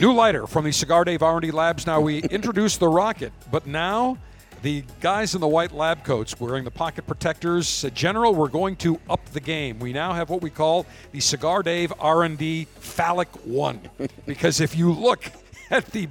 New 0.00 0.14
lighter 0.14 0.46
from 0.46 0.64
the 0.64 0.72
Cigar 0.72 1.04
Dave 1.04 1.22
R&D 1.22 1.50
Labs. 1.50 1.86
Now 1.86 2.00
we 2.00 2.20
introduced 2.22 2.80
the 2.80 2.88
rocket, 2.88 3.34
but 3.52 3.66
now 3.66 4.16
the 4.62 4.84
guys 5.00 5.34
in 5.34 5.40
the 5.40 5.48
white 5.48 5.72
lab 5.72 6.04
coats 6.04 6.38
wearing 6.40 6.64
the 6.64 6.70
pocket 6.70 7.06
protectors 7.06 7.68
said, 7.68 7.94
"General, 7.94 8.34
we're 8.34 8.48
going 8.48 8.76
to 8.76 9.00
up 9.08 9.24
the 9.26 9.40
game. 9.40 9.78
We 9.78 9.92
now 9.92 10.12
have 10.12 10.30
what 10.30 10.42
we 10.42 10.50
call 10.50 10.86
the 11.12 11.20
Cigar 11.20 11.62
Dave 11.62 11.92
R&D 11.98 12.66
Phallic 12.78 13.28
One, 13.44 13.80
because 14.26 14.60
if 14.60 14.76
you 14.76 14.92
look 14.92 15.24
at 15.70 15.86
the 15.86 16.08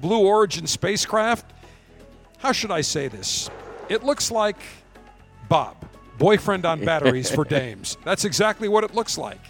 Blue 0.00 0.26
Origin 0.26 0.66
spacecraft, 0.66 1.52
how 2.38 2.52
should 2.52 2.70
I 2.70 2.80
say 2.80 3.08
this? 3.08 3.50
It 3.88 4.04
looks 4.04 4.30
like 4.30 4.56
Bob, 5.48 5.76
boyfriend 6.18 6.64
on 6.64 6.84
batteries 6.84 7.30
for 7.30 7.44
dames. 7.58 7.96
That's 8.04 8.24
exactly 8.24 8.68
what 8.68 8.84
it 8.84 8.94
looks 8.94 9.18
like. 9.18 9.40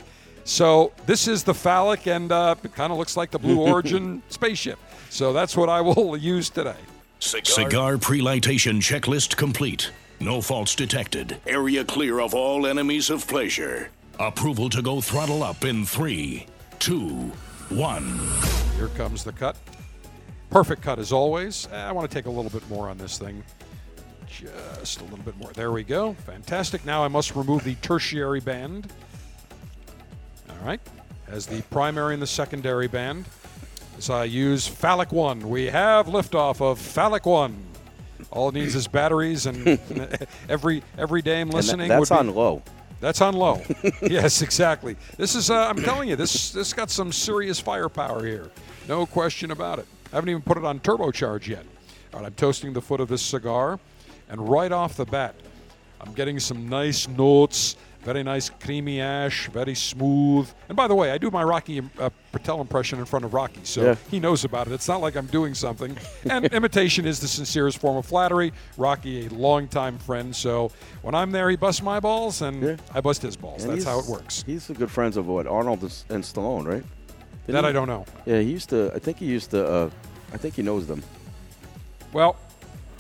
So 0.45 0.93
this 1.07 1.29
is 1.29 1.45
the 1.45 1.55
phallic, 1.55 2.07
and 2.07 2.33
uh, 2.33 2.55
it 2.65 2.75
kind 2.75 2.91
of 2.91 2.99
looks 2.99 3.17
like 3.17 3.31
the 3.31 3.39
Blue 3.39 3.61
Origin 3.61 4.23
spaceship. 4.31 4.79
So 5.11 5.33
that's 5.33 5.57
what 5.57 5.69
I 5.69 5.81
will 5.81 6.17
use 6.17 6.49
today. 6.51 6.77
Cigar 7.21 7.99
pre-lightation 7.99 8.81
checklist 8.81 9.37
complete. 9.37 9.91
No 10.21 10.41
faults 10.41 10.75
detected. 10.75 11.39
Area 11.47 11.85
clear 11.85 12.19
of 12.19 12.35
all 12.35 12.67
enemies 12.67 13.11
of 13.11 13.27
pleasure. 13.27 13.91
Approval 14.19 14.71
to 14.71 14.81
go 14.81 15.03
throttle 15.03 15.43
up 15.43 15.65
in 15.65 15.85
three, 15.85 16.47
two, 16.79 17.31
one. 17.69 18.19
Here 18.77 18.89
comes 18.89 19.23
the 19.23 19.33
cut. 19.33 19.57
Perfect 20.49 20.81
cut 20.81 20.99
as 20.99 21.13
always. 21.13 21.69
Eh, 21.71 21.77
I 21.77 21.93
want 21.93 22.11
to 22.11 22.15
take 22.15 22.25
a 22.25 22.31
little 22.31 22.51
bit 22.51 22.69
more 22.71 22.89
on 22.89 22.97
this 22.97 23.19
thing. 23.19 23.45
Just 24.27 25.01
a 25.01 25.05
little 25.05 25.19
bit 25.19 25.37
more. 25.37 25.53
There 25.53 25.73
we 25.73 25.85
go. 25.85 26.15
Fantastic. 26.25 26.87
Now 26.87 27.05
I 27.05 27.09
must 27.09 27.37
remove 27.37 27.65
the 27.65 27.75
tertiary 27.77 28.41
band. 28.41 28.91
All 30.49 30.67
right. 30.67 30.81
As 31.29 31.47
the 31.47 31.61
primary 31.65 32.15
and 32.15 32.23
the 32.23 32.27
secondary 32.27 32.89
band. 32.89 33.27
As 34.01 34.09
I 34.09 34.25
use 34.25 34.67
Phallic 34.67 35.13
1. 35.13 35.47
We 35.47 35.67
have 35.67 36.07
liftoff 36.07 36.63
of 36.63 36.79
Phallic 36.79 37.27
1. 37.27 37.55
All 38.31 38.49
it 38.49 38.55
needs 38.55 38.75
is 38.75 38.89
batteries, 38.89 39.45
and 39.45 39.79
every 40.49 40.83
every 40.97 41.21
dame 41.21 41.51
listening 41.51 41.89
that's 41.89 42.09
be, 42.09 42.17
on 42.17 42.35
low. 42.35 42.63
that's 42.99 43.21
on 43.21 43.35
low. 43.35 43.61
yes, 44.01 44.41
exactly. 44.41 44.97
This 45.19 45.35
is, 45.35 45.51
uh, 45.51 45.67
I'm 45.67 45.83
telling 45.83 46.09
you, 46.09 46.17
this 46.17 46.51
this 46.51 46.73
got 46.73 46.89
some 46.89 47.13
serious 47.13 47.61
firepower 47.61 48.25
here. 48.25 48.51
No 48.89 49.05
question 49.05 49.51
about 49.51 49.79
it. 49.79 49.87
I 50.15 50.17
haven't 50.17 50.31
even 50.31 50.41
put 50.41 50.57
it 50.57 50.65
on 50.65 50.81
turbocharge 50.81 51.47
yet. 51.49 51.67
All 52.15 52.21
right, 52.21 52.27
I'm 52.27 52.35
toasting 52.37 52.73
the 52.73 52.81
foot 52.81 53.01
of 53.01 53.09
this 53.09 53.21
cigar, 53.21 53.79
and 54.31 54.49
right 54.49 54.73
off 54.73 54.97
the 54.97 55.05
bat, 55.05 55.35
I'm 56.01 56.15
getting 56.15 56.41
some 56.41 56.71
nice 56.71 57.07
notes. 57.07 57.77
Very 58.03 58.23
nice 58.23 58.49
creamy 58.49 59.01
ash, 59.03 59.49
very 59.51 59.75
smooth. 59.75 60.49
And 60.71 60.77
by 60.77 60.89
the 60.89 60.95
way, 60.95 61.11
I 61.11 61.19
do 61.19 61.31
my 61.31 61.43
Rocky 61.45 61.83
uh, 61.99 62.09
Patel 62.33 62.61
impression 62.63 62.99
in 62.99 63.05
front 63.05 63.27
of 63.27 63.35
Rocky, 63.35 63.61
so 63.65 63.83
Yeah. 63.83 63.95
he 64.11 64.19
knows 64.19 64.45
about 64.45 64.67
it. 64.69 64.73
It's 64.73 64.89
not 64.89 65.03
like 65.03 65.17
I'm 65.17 65.27
doing 65.27 65.53
something. 65.53 65.95
And 66.25 66.47
imitation 66.53 67.05
is 67.05 67.21
the 67.21 67.29
sincerest 67.29 67.77
form 67.79 67.99
of 67.99 68.07
flattery. 68.07 68.53
Rocky, 68.79 69.27
a 69.27 69.29
longtime 69.29 69.99
friend, 69.99 70.35
so 70.35 70.71
when 71.03 71.15
I'm 71.15 71.31
there, 71.31 71.51
he 71.51 71.57
busts 71.57 71.83
my 71.83 72.01
balls, 72.01 72.41
and 72.41 72.63
Yeah. 72.63 72.77
I 72.95 73.03
bust 73.03 73.21
his 73.21 73.37
balls. 73.37 73.65
And 73.65 73.75
That's 73.75 73.85
how 73.85 73.99
it 73.99 74.07
works. 74.07 74.45
He's 74.47 74.67
the 74.67 74.75
good 74.75 74.91
friends 74.91 75.19
of 75.19 75.27
what 75.27 75.47
Arnold 75.47 75.83
and 76.09 76.25
Stallone, 76.25 76.67
right? 76.67 76.83
Didn't 77.47 77.55
That 77.63 77.65
he? 77.65 77.69
I 77.69 77.73
don't 77.73 77.89
know. 77.89 78.07
Yeah, 78.25 78.41
he 78.41 78.51
used 78.51 78.71
to. 78.71 78.91
I 78.95 78.99
think 78.99 79.19
he 79.19 79.27
used 79.27 79.51
to. 79.51 79.67
Uh, 79.67 79.91
I 80.33 80.39
think 80.39 80.55
he 80.55 80.63
knows 80.63 80.87
them. 80.87 81.03
Well, 82.15 82.37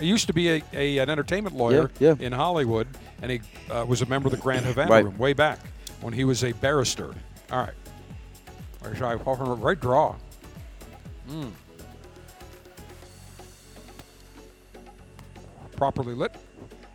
he 0.00 0.07
used 0.07 0.26
to 0.26 0.33
be 0.33 0.49
a, 0.50 0.62
a 0.73 0.99
an 0.99 1.11
entertainment 1.11 1.54
lawyer 1.54 1.90
Yeah, 2.00 2.14
yeah. 2.19 2.26
in 2.26 2.33
Hollywood, 2.33 2.88
and 3.23 3.30
he 3.30 3.40
uh, 3.71 3.85
was 3.87 4.02
a 4.02 4.07
member 4.07 4.26
of 4.28 4.33
the 4.33 4.38
Grand 4.40 4.64
Havana 4.66 4.90
Right. 4.90 5.04
Room 5.04 5.19
way 5.19 5.33
back 5.33 5.61
when 6.00 6.12
he 6.12 6.25
was 6.25 6.42
a 6.42 6.52
barrister. 6.52 7.14
All 7.52 7.59
right. 7.59 7.75
There's 8.83 9.02
I 9.02 9.16
great 9.16 9.80
draw. 9.80 10.16
Mm. 11.28 11.50
Properly 15.76 16.14
lit 16.14 16.35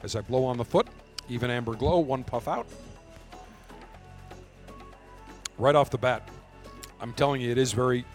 as 0.04 0.16
I 0.16 0.22
blow 0.22 0.46
on 0.46 0.58
the 0.58 0.66
foot. 0.66 0.88
Even 1.30 1.50
amber 1.50 1.74
glow, 1.74 2.00
one 2.00 2.24
puff 2.24 2.48
out. 2.48 2.68
right 5.58 5.76
off 5.76 5.90
the 5.90 5.98
bat. 5.98 6.28
I'm 7.02 7.14
telling 7.14 7.42
you, 7.42 7.52
it 7.52 7.58
is 7.58 7.72
very 7.72 8.06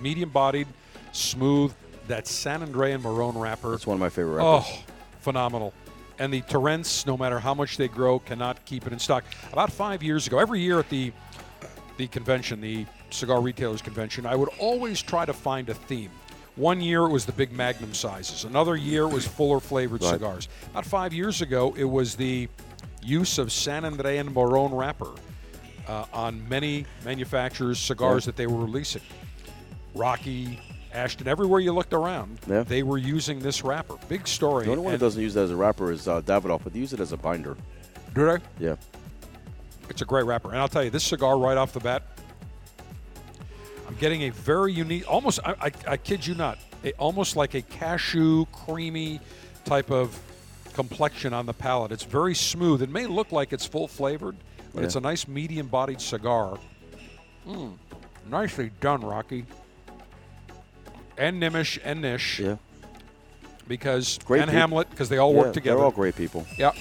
medium 0.00 0.30
bodied, 0.30 0.66
smooth. 1.12 1.72
That 2.10 2.26
San 2.26 2.66
Andrean 2.66 3.02
Marron 3.02 3.38
wrapper. 3.38 3.72
It's 3.72 3.86
one 3.86 3.94
of 3.94 4.00
my 4.00 4.08
favorite 4.08 4.42
wrappers. 4.42 4.64
Oh, 4.68 4.82
phenomenal. 5.20 5.72
And 6.18 6.32
the 6.34 6.40
Turrents, 6.42 7.06
no 7.06 7.16
matter 7.16 7.38
how 7.38 7.54
much 7.54 7.76
they 7.76 7.86
grow, 7.86 8.18
cannot 8.18 8.64
keep 8.64 8.84
it 8.84 8.92
in 8.92 8.98
stock. 8.98 9.22
About 9.52 9.70
five 9.72 10.02
years 10.02 10.26
ago, 10.26 10.40
every 10.40 10.60
year 10.60 10.80
at 10.80 10.88
the 10.90 11.12
the 11.98 12.08
convention, 12.08 12.60
the 12.60 12.84
cigar 13.10 13.40
retailers 13.40 13.80
convention, 13.80 14.26
I 14.26 14.34
would 14.34 14.48
always 14.58 15.00
try 15.00 15.24
to 15.24 15.32
find 15.32 15.68
a 15.68 15.74
theme. 15.74 16.10
One 16.56 16.80
year 16.80 17.02
it 17.04 17.10
was 17.10 17.26
the 17.26 17.32
big 17.32 17.52
Magnum 17.52 17.94
sizes. 17.94 18.42
Another 18.44 18.74
year 18.74 19.04
it 19.04 19.12
was 19.12 19.24
fuller 19.26 19.60
flavored 19.60 20.02
Right. 20.02 20.10
cigars. 20.10 20.48
About 20.72 20.86
five 20.86 21.12
years 21.12 21.42
ago, 21.42 21.74
it 21.76 21.84
was 21.84 22.16
the 22.16 22.48
use 23.02 23.38
of 23.38 23.52
San 23.52 23.84
Andrean 23.84 24.34
Marron 24.34 24.74
wrapper 24.74 25.12
uh, 25.86 26.06
on 26.12 26.48
many 26.48 26.86
manufacturers' 27.04 27.78
cigars 27.78 28.24
that 28.24 28.34
they 28.34 28.48
were 28.48 28.64
releasing. 28.64 29.02
Rocky, 29.94 30.58
Ashton, 30.92 31.28
everywhere 31.28 31.60
you 31.60 31.72
looked 31.72 31.92
around, 31.92 32.38
Yeah. 32.48 32.62
they 32.62 32.82
were 32.82 32.98
using 32.98 33.38
this 33.40 33.62
wrapper. 33.62 33.96
Big 34.08 34.26
story. 34.26 34.64
The 34.66 34.72
only 34.72 34.82
one 34.84 34.92
that 34.92 34.98
doesn't 34.98 35.20
use 35.22 35.36
it 35.36 35.40
as 35.40 35.50
a 35.50 35.56
wrapper 35.56 35.92
is 35.92 36.08
uh, 36.08 36.20
Davidoff, 36.22 36.62
but 36.64 36.72
they 36.72 36.78
use 36.80 36.92
it 36.92 37.00
as 37.00 37.12
a 37.12 37.16
binder. 37.16 37.56
Do 38.14 38.26
they? 38.26 38.64
Yeah. 38.64 38.76
It's 39.88 40.02
a 40.02 40.04
great 40.04 40.24
wrapper. 40.24 40.50
And 40.50 40.58
I'll 40.58 40.68
tell 40.68 40.84
you, 40.84 40.90
this 40.90 41.04
cigar 41.04 41.38
right 41.38 41.56
off 41.56 41.72
the 41.72 41.80
bat, 41.80 42.02
I'm 43.88 43.94
getting 43.96 44.22
a 44.22 44.30
very 44.30 44.72
unique, 44.72 45.10
almost, 45.10 45.40
I, 45.44 45.54
I, 45.60 45.70
I 45.88 45.96
kid 45.96 46.26
you 46.26 46.34
not, 46.34 46.58
a, 46.84 46.92
almost 46.92 47.36
like 47.36 47.54
a 47.54 47.62
cashew, 47.62 48.46
creamy 48.46 49.20
type 49.64 49.90
of 49.90 50.18
complexion 50.72 51.32
on 51.34 51.46
the 51.46 51.52
palate. 51.52 51.92
It's 51.92 52.04
very 52.04 52.34
smooth. 52.34 52.82
It 52.82 52.90
may 52.90 53.06
look 53.06 53.32
like 53.32 53.52
it's 53.52 53.66
full 53.66 53.88
flavored, 53.88 54.36
but 54.74 54.84
it's 54.84 54.94
a 54.96 55.00
nice 55.00 55.26
medium 55.26 55.66
bodied 55.66 56.00
cigar. 56.00 56.58
Mm, 57.46 57.74
nicely 58.28 58.70
done, 58.80 59.00
Rocky. 59.00 59.44
And 61.20 61.40
Nimish 61.42 61.78
and 61.84 62.00
Nish, 62.00 62.40
Yeah. 62.40 62.56
because 63.68 64.18
Great 64.24 64.40
and 64.42 64.50
Hamlet, 64.50 64.88
because 64.90 65.10
they 65.10 65.18
all 65.18 65.32
yeah, 65.34 65.38
work 65.40 65.52
together. 65.52 65.76
They're 65.76 65.84
all 65.84 65.90
great 65.90 66.16
people. 66.16 66.46
Yeah. 66.58 66.72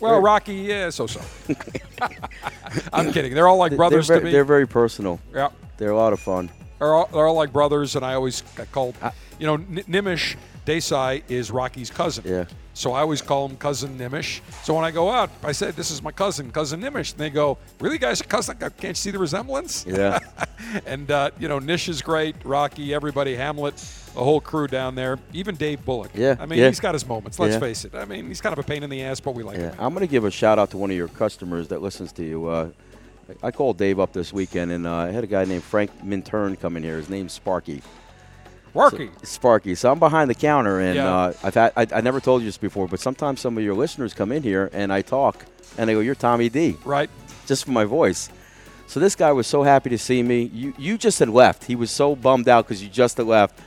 Well, 0.00 0.18
Rocky, 0.20 0.54
yeah, 0.54 0.90
so 0.90 1.06
so. 1.06 1.20
I'm 2.92 3.12
kidding. 3.12 3.34
They're 3.34 3.46
all 3.46 3.58
like 3.58 3.76
brothers 3.76 4.08
they're, 4.08 4.16
to 4.16 4.20
very, 4.22 4.30
me. 4.30 4.32
they're 4.32 4.44
very 4.44 4.66
personal. 4.66 5.20
yeah. 5.32 5.50
They're 5.76 5.90
a 5.90 5.96
lot 5.96 6.12
of 6.12 6.20
fun. 6.20 6.50
They're 6.78 6.94
all, 6.94 7.08
they're 7.12 7.26
all 7.26 7.34
like 7.34 7.52
brothers, 7.52 7.94
and 7.96 8.04
I 8.04 8.14
always 8.14 8.42
I 8.58 8.64
called, 8.64 8.96
you 9.38 9.46
know, 9.46 9.54
N- 9.54 9.84
Nimish 9.88 10.36
Desai 10.66 11.22
is 11.28 11.50
Rocky's 11.50 11.90
cousin. 11.90 12.24
Yeah. 12.26 12.44
So 12.74 12.92
I 12.92 13.00
always 13.00 13.20
call 13.20 13.48
him 13.48 13.56
cousin 13.56 13.98
Nimish. 13.98 14.40
So 14.64 14.74
when 14.74 14.84
I 14.84 14.90
go 14.90 15.10
out, 15.10 15.30
I 15.42 15.52
say, 15.52 15.70
"This 15.72 15.90
is 15.90 16.02
my 16.02 16.10
cousin, 16.10 16.50
cousin 16.50 16.80
Nimish," 16.80 17.12
and 17.12 17.20
they 17.20 17.28
go, 17.30 17.58
"Really, 17.80 17.98
guys, 17.98 18.20
a 18.20 18.24
cousin? 18.24 18.56
Can't 18.56 18.82
you 18.82 18.94
see 18.94 19.10
the 19.10 19.18
resemblance?" 19.18 19.84
Yeah. 19.86 20.18
and 20.86 21.10
uh, 21.10 21.30
you 21.38 21.48
know, 21.48 21.58
Nish 21.58 21.88
is 21.88 22.00
great. 22.00 22.34
Rocky, 22.44 22.94
everybody, 22.94 23.34
Hamlet, 23.36 23.76
the 24.14 24.20
whole 24.24 24.40
crew 24.40 24.66
down 24.68 24.94
there. 24.94 25.18
Even 25.34 25.54
Dave 25.56 25.84
Bullock. 25.84 26.12
Yeah, 26.14 26.36
I 26.40 26.46
mean, 26.46 26.58
yeah. 26.58 26.68
he's 26.68 26.80
got 26.80 26.94
his 26.94 27.06
moments. 27.06 27.38
Let's 27.38 27.54
Yeah. 27.54 27.60
face 27.60 27.84
it. 27.84 27.94
I 27.94 28.04
mean, 28.06 28.26
he's 28.28 28.40
kind 28.40 28.52
of 28.54 28.58
a 28.58 28.66
pain 28.66 28.82
in 28.82 28.88
the 28.90 29.02
ass, 29.02 29.20
but 29.20 29.34
we 29.34 29.42
like 29.42 29.58
Yeah, 29.58 29.70
him. 29.72 29.76
I'm 29.78 29.92
going 29.92 30.06
to 30.06 30.10
give 30.10 30.24
a 30.24 30.30
shout 30.30 30.58
out 30.58 30.70
to 30.70 30.78
one 30.78 30.90
of 30.90 30.96
your 30.96 31.08
customers 31.08 31.68
that 31.68 31.82
listens 31.82 32.10
to 32.12 32.24
you. 32.24 32.46
Uh, 32.46 32.68
I 33.42 33.50
called 33.50 33.78
Dave 33.78 34.00
up 34.00 34.12
this 34.12 34.32
weekend, 34.32 34.72
and 34.72 34.86
uh, 34.86 34.94
I 34.94 35.08
had 35.10 35.24
a 35.24 35.26
guy 35.26 35.44
named 35.44 35.62
Frank 35.62 35.90
Mintern 36.04 36.58
come 36.58 36.76
in 36.76 36.82
here. 36.82 36.96
His 36.96 37.08
name's 37.10 37.32
Sparky. 37.32 37.82
Rocky. 38.74 39.10
Sparky. 39.22 39.74
So 39.74 39.90
I'm 39.92 39.98
behind 39.98 40.30
the 40.30 40.34
counter, 40.34 40.80
and 40.80 40.96
Yeah. 40.96 41.14
uh, 41.14 41.32
I've 41.42 41.54
had 41.54 41.72
I, 41.76 41.86
I 41.94 42.00
never 42.00 42.20
told 42.20 42.42
you 42.42 42.48
this 42.48 42.56
before, 42.58 42.88
but 42.88 43.00
sometimes 43.00 43.40
some 43.40 43.56
of 43.58 43.64
your 43.64 43.74
listeners 43.74 44.14
come 44.14 44.32
in 44.32 44.42
here 44.42 44.70
and 44.72 44.92
I 44.92 45.02
talk, 45.02 45.44
and 45.76 45.88
they 45.88 45.94
go, 45.94 46.00
"You're 46.00 46.14
Tommy 46.14 46.48
D," 46.48 46.76
right. 46.84 47.10
just 47.46 47.64
from 47.64 47.74
my 47.74 47.84
voice. 47.84 48.30
So 48.86 49.00
this 49.00 49.14
guy 49.16 49.32
was 49.32 49.46
so 49.46 49.62
happy 49.62 49.90
to 49.90 49.98
see 49.98 50.22
me. 50.22 50.42
You 50.52 50.74
you 50.78 50.98
just 50.98 51.18
had 51.18 51.28
left. 51.28 51.64
He 51.64 51.74
was 51.76 51.90
so 51.90 52.14
bummed 52.16 52.48
out 52.48 52.66
because 52.66 52.82
you 52.82 52.88
just 52.88 53.16
had 53.18 53.26
left. 53.26 53.58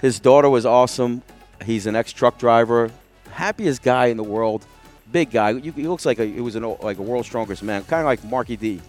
His 0.00 0.20
daughter 0.20 0.48
was 0.50 0.64
awesome. 0.66 1.22
He's 1.64 1.86
an 1.86 1.96
ex 1.96 2.12
truck 2.12 2.38
driver, 2.38 2.90
happiest 3.30 3.82
guy 3.82 4.06
in 4.06 4.16
the 4.16 4.24
world, 4.24 4.64
big 5.10 5.30
guy. 5.30 5.50
You, 5.50 5.72
he 5.72 5.86
looks 5.88 6.04
like 6.06 6.18
a 6.18 6.24
he 6.26 6.40
was 6.40 6.54
an 6.56 6.62
like 6.82 6.98
a 6.98 7.02
world's 7.02 7.26
strongest 7.28 7.62
man, 7.62 7.82
kind 7.84 8.00
of 8.00 8.06
like 8.06 8.22
Marky 8.24 8.56
D. 8.56 8.80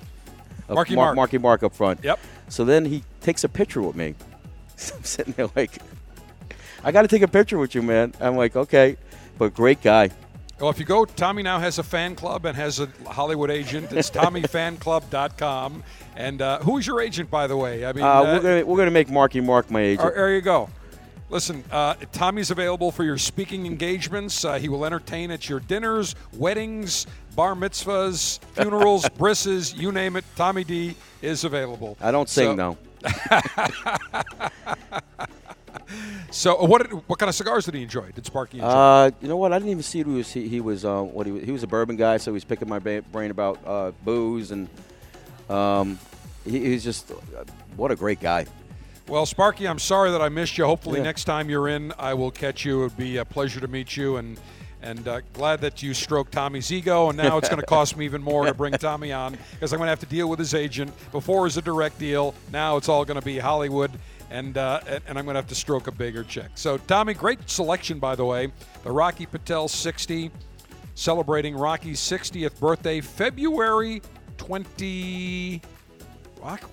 Marky 0.70 0.96
Mar- 0.96 1.06
Mark. 1.08 1.16
Marky 1.16 1.38
Mark 1.38 1.64
up 1.64 1.74
front. 1.74 2.04
Yep. 2.04 2.20
So 2.50 2.66
then 2.66 2.84
he 2.86 3.04
takes 3.22 3.44
a 3.44 3.50
picture 3.50 3.82
with 3.82 3.96
me. 3.96 4.16
So 4.78 4.96
I'm 4.98 5.04
sitting 5.04 5.34
there 5.34 5.50
like, 5.56 5.78
I 6.84 6.92
got 6.92 7.02
to 7.02 7.08
take 7.10 7.22
a 7.24 7.28
picture 7.28 7.58
with 7.58 7.76
you, 7.76 7.82
man. 7.82 8.14
I'm 8.22 8.36
like, 8.38 8.56
okay, 8.56 8.96
but 9.38 9.54
great 9.54 9.82
guy. 9.82 10.10
Well, 10.60 10.72
if 10.72 10.80
you 10.80 10.86
go, 10.86 11.06
Tommy 11.06 11.44
now 11.44 11.60
has 11.60 11.78
a 11.78 11.84
fan 11.84 12.16
club 12.16 12.46
and 12.46 12.56
has 12.58 12.80
a 12.80 12.88
Hollywood 13.06 13.52
agent. 13.52 13.92
It's 13.94 14.10
TommyFanClub.com. 14.10 15.84
And 16.16 16.42
uh, 16.42 16.60
who 16.60 16.78
is 16.80 16.88
your 16.88 17.00
agent, 17.02 17.30
by 17.30 17.46
the 17.46 17.56
way? 17.56 17.86
I 17.86 17.94
mean, 17.94 18.04
Uh, 18.04 18.08
uh, 18.08 18.24
we're 18.24 18.40
gonna 18.42 18.66
we're 18.66 18.78
gonna 18.78 18.90
make 18.92 19.10
Marky 19.10 19.40
Mark 19.40 19.70
my 19.70 19.82
agent. 19.82 20.08
Or- 20.10 20.14
There 20.16 20.34
you 20.34 20.42
go. 20.42 20.70
Listen, 21.30 21.64
uh, 21.72 21.94
Tommy's 22.14 22.52
available 22.52 22.90
for 22.92 23.04
your 23.04 23.18
speaking 23.18 23.66
engagements. 23.66 24.46
Uh, 24.46 24.54
he 24.58 24.70
will 24.70 24.86
entertain 24.86 25.30
at 25.30 25.50
your 25.50 25.60
dinners, 25.60 26.16
weddings, 26.34 27.06
bar 27.36 27.54
mitzvahs, 27.54 28.40
funerals, 28.54 29.08
brisses, 29.18 29.74
you 29.74 29.92
name 29.92 30.16
it. 30.16 30.24
Tommy 30.38 30.64
D 30.64 30.96
is 31.22 31.44
available. 31.44 31.98
I 32.02 32.12
don't 32.12 32.30
sing 32.30 32.52
So- 32.52 32.56
though. 32.56 32.78
So, 36.32 36.62
what 36.66 36.82
did, 36.82 36.92
what 37.08 37.18
kind 37.18 37.30
of 37.30 37.36
cigars 37.36 37.64
did 37.66 37.74
he 37.74 37.82
enjoy? 37.82 38.12
Did 38.12 38.26
Sparky 38.26 38.58
enjoy? 38.58 38.68
Uh, 38.68 39.12
you 39.22 39.30
know 39.30 39.38
what? 39.38 39.54
I 39.54 39.58
didn't 39.58 39.72
even 39.72 39.84
see 39.84 40.02
who 40.02 40.12
he 40.12 40.18
was. 40.18 40.32
He, 40.32 40.48
he 40.50 40.60
was 40.60 40.84
uh, 40.84 41.02
what 41.02 41.26
he 41.26 41.32
was, 41.32 41.44
he 41.44 41.52
was 41.52 41.64
a 41.64 41.68
bourbon 41.68 41.96
guy, 41.96 42.18
so 42.18 42.32
he 42.32 42.34
was 42.34 42.44
picking 42.44 42.68
my 42.68 42.80
ba- 42.80 43.04
brain 43.12 43.32
about 43.32 43.58
uh, 43.66 43.92
booze 44.04 44.52
and 44.52 44.68
um, 45.50 45.98
he, 46.44 46.60
he's 46.60 46.84
just 46.84 47.10
uh, 47.12 47.16
what 47.78 47.92
a 47.92 47.96
great 47.96 48.20
guy. 48.20 48.46
Well, 49.08 49.26
Sparky, 49.26 49.66
I'm 49.68 49.80
sorry 49.80 50.12
that 50.12 50.22
I 50.22 50.28
missed 50.28 50.58
you. 50.58 50.66
Hopefully, 50.66 50.98
Yeah. 51.00 51.06
next 51.06 51.24
time 51.24 51.50
you're 51.50 51.70
in, 51.70 51.94
I 51.98 52.14
will 52.14 52.32
catch 52.32 52.66
you. 52.66 52.82
It 52.82 52.84
would 52.84 52.98
be 52.98 53.18
a 53.18 53.26
pleasure 53.26 53.62
to 53.62 53.68
meet 53.70 53.96
you, 53.96 54.18
and 54.18 54.38
and 54.82 55.08
uh, 55.08 55.22
glad 55.34 55.62
that 55.62 55.82
you 55.82 55.94
stroked 55.94 56.32
Tommy's 56.32 56.72
ego. 56.72 57.10
And 57.10 57.18
now 57.18 57.38
it's 57.38 57.50
going 57.50 57.60
to 57.60 57.66
cost 57.66 57.98
me 57.98 58.06
even 58.06 58.22
more 58.22 58.46
to 58.46 58.54
bring 58.54 58.74
Tommy 58.78 59.12
on 59.12 59.38
because 59.52 59.74
I'm 59.74 59.80
going 59.80 59.88
to 59.88 59.92
have 59.92 60.00
to 60.02 60.06
deal 60.06 60.30
with 60.30 60.40
his 60.40 60.54
agent. 60.54 60.94
Before 61.12 61.40
it 61.40 61.44
was 61.44 61.58
a 61.58 61.62
direct 61.62 62.00
deal. 62.00 62.34
Now 62.52 62.78
it's 62.78 62.90
all 62.90 63.06
going 63.06 63.20
to 63.20 63.26
be 63.26 63.40
Hollywood, 63.40 63.92
and 64.30 64.58
uh, 64.58 64.82
and, 64.88 65.18
I'm 65.18 65.26
going 65.26 65.36
to 65.36 65.42
have 65.42 65.48
to 65.48 65.56
stroke 65.56 65.88
a 65.88 65.92
bigger 65.92 66.24
check. 66.24 66.52
So, 66.56 66.78
Tommy, 66.78 67.14
great 67.14 67.50
selection 67.50 68.00
by 68.00 68.16
the 68.16 68.26
way. 68.26 68.52
The 68.84 68.92
Rocky 68.92 69.26
Patel 69.26 69.68
60, 69.68 70.32
celebrating 70.96 71.56
Rocky's 71.56 72.00
60th 72.00 72.60
birthday, 72.60 73.02
February 73.02 74.02
20. 74.38 75.62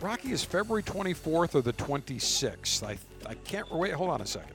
Rocky 0.01 0.31
is 0.31 0.45
February 0.45 0.83
24th 0.83 1.55
or 1.55 1.63
the 1.63 1.73
26th. 1.73 2.83
I 2.85 2.97
I 3.27 3.35
can't 3.35 3.71
wait. 3.73 3.93
Hold 3.93 4.11
on 4.11 4.21
a 4.21 4.27
second. 4.27 4.55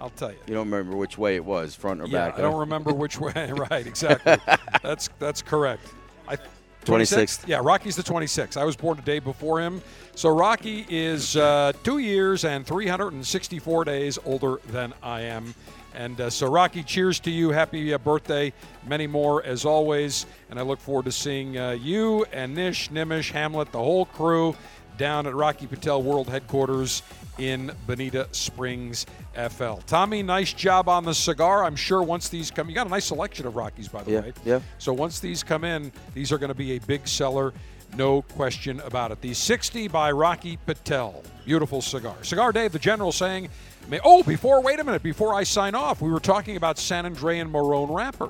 I'll 0.00 0.10
tell 0.10 0.30
you. 0.32 0.38
You 0.46 0.54
don't 0.54 0.70
remember 0.70 0.96
which 0.96 1.18
way 1.18 1.36
it 1.36 1.44
was, 1.44 1.74
front 1.74 2.00
or 2.00 2.06
Yeah, 2.06 2.28
back? 2.30 2.38
I 2.38 2.42
don't 2.42 2.58
remember 2.58 2.92
which 2.92 3.20
way. 3.20 3.52
right, 3.52 3.86
exactly. 3.86 4.36
that's 4.82 5.10
that's 5.18 5.42
correct. 5.42 5.82
I, 6.28 6.38
26th. 6.86 7.46
Yeah, 7.46 7.60
Rocky's 7.62 7.96
the 7.96 8.02
26th. 8.02 8.56
I 8.56 8.64
was 8.64 8.74
born 8.74 8.98
a 8.98 9.02
day 9.02 9.18
before 9.18 9.60
him. 9.60 9.82
So 10.14 10.30
Rocky 10.30 10.86
is 10.88 11.36
uh, 11.36 11.72
two 11.84 11.98
years 11.98 12.44
and 12.44 12.66
364 12.66 13.84
days 13.84 14.18
older 14.24 14.60
than 14.68 14.94
I 15.02 15.22
am. 15.22 15.54
And 15.94 16.20
uh, 16.20 16.30
so, 16.30 16.46
Rocky, 16.48 16.82
cheers 16.84 17.18
to 17.20 17.30
you. 17.30 17.50
Happy 17.50 17.92
uh, 17.92 17.98
birthday. 17.98 18.52
Many 18.86 19.06
more, 19.08 19.42
as 19.42 19.64
always. 19.64 20.24
And 20.48 20.58
I 20.58 20.62
look 20.62 20.78
forward 20.78 21.04
to 21.06 21.12
seeing 21.12 21.58
uh, 21.58 21.72
you 21.72 22.24
and 22.32 22.54
Nish, 22.54 22.90
Nimish, 22.90 23.32
Hamlet, 23.32 23.72
the 23.72 23.78
whole 23.78 24.06
crew 24.06 24.54
down 25.00 25.26
at 25.26 25.34
Rocky 25.34 25.66
Patel 25.66 26.02
World 26.02 26.28
Headquarters 26.28 27.02
in 27.38 27.72
Bonita 27.86 28.28
Springs, 28.32 29.06
FL. 29.34 29.76
Tommy, 29.86 30.22
nice 30.22 30.52
job 30.52 30.90
on 30.90 31.06
the 31.06 31.14
cigar. 31.14 31.64
I'm 31.64 31.74
sure 31.74 32.02
once 32.02 32.28
these 32.28 32.50
come, 32.50 32.68
you 32.68 32.74
got 32.74 32.86
a 32.86 32.90
nice 32.90 33.06
selection 33.06 33.46
of 33.46 33.56
Rockies, 33.56 33.88
by 33.88 34.02
the 34.02 34.10
Yeah, 34.10 34.20
way. 34.20 34.32
yeah. 34.44 34.60
So 34.76 34.92
once 34.92 35.18
these 35.18 35.42
come 35.42 35.64
in, 35.64 35.90
these 36.12 36.32
are 36.32 36.38
going 36.38 36.48
to 36.50 36.54
be 36.54 36.72
a 36.72 36.80
big 36.80 37.08
seller, 37.08 37.54
no 37.96 38.20
question 38.20 38.78
about 38.80 39.10
it. 39.10 39.22
The 39.22 39.32
60 39.32 39.88
by 39.88 40.12
Rocky 40.12 40.58
Patel, 40.66 41.22
beautiful 41.46 41.80
cigar. 41.80 42.22
Cigar 42.22 42.52
Dave, 42.52 42.72
the 42.72 42.78
general 42.78 43.10
saying, 43.10 43.48
may, 43.88 44.00
oh, 44.04 44.22
before, 44.22 44.60
wait 44.60 44.80
a 44.80 44.84
minute, 44.84 45.02
before 45.02 45.32
I 45.32 45.44
sign 45.44 45.74
off, 45.74 46.02
we 46.02 46.10
were 46.10 46.20
talking 46.20 46.58
about 46.58 46.78
San 46.78 47.06
Andrean 47.06 47.50
Marron 47.50 47.88
wrapper. 47.90 48.28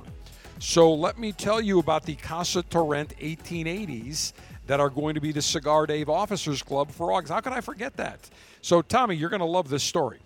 So 0.61 0.93
let 0.95 1.19
me 1.19 1.33
tell 1.33 1.61
you 1.61 1.81
about 1.81 2.05
the 2.05 2.15
Casa 2.15 2.63
Turrent 2.63 3.17
1880s 3.19 4.35
that 4.71 4.79
are 4.79 4.89
going 4.89 5.17
to 5.17 5.21
be 5.21 5.33
the 5.33 5.43
Cigar 5.43 5.85
Dave 5.85 6.09
Officers 6.09 6.63
Club 6.63 6.93
for 6.93 7.11
August. 7.11 7.33
How 7.33 7.41
could 7.41 7.53
I 7.53 7.61
forget 7.61 7.97
that? 7.97 8.31
So, 8.63 8.83
Tommy, 8.83 9.17
you're 9.17 9.29
going 9.29 9.41
to 9.41 9.45
love 9.45 9.69
this 9.69 9.83
story. 9.83 10.21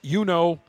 You 0.00 0.24
know 0.24 0.60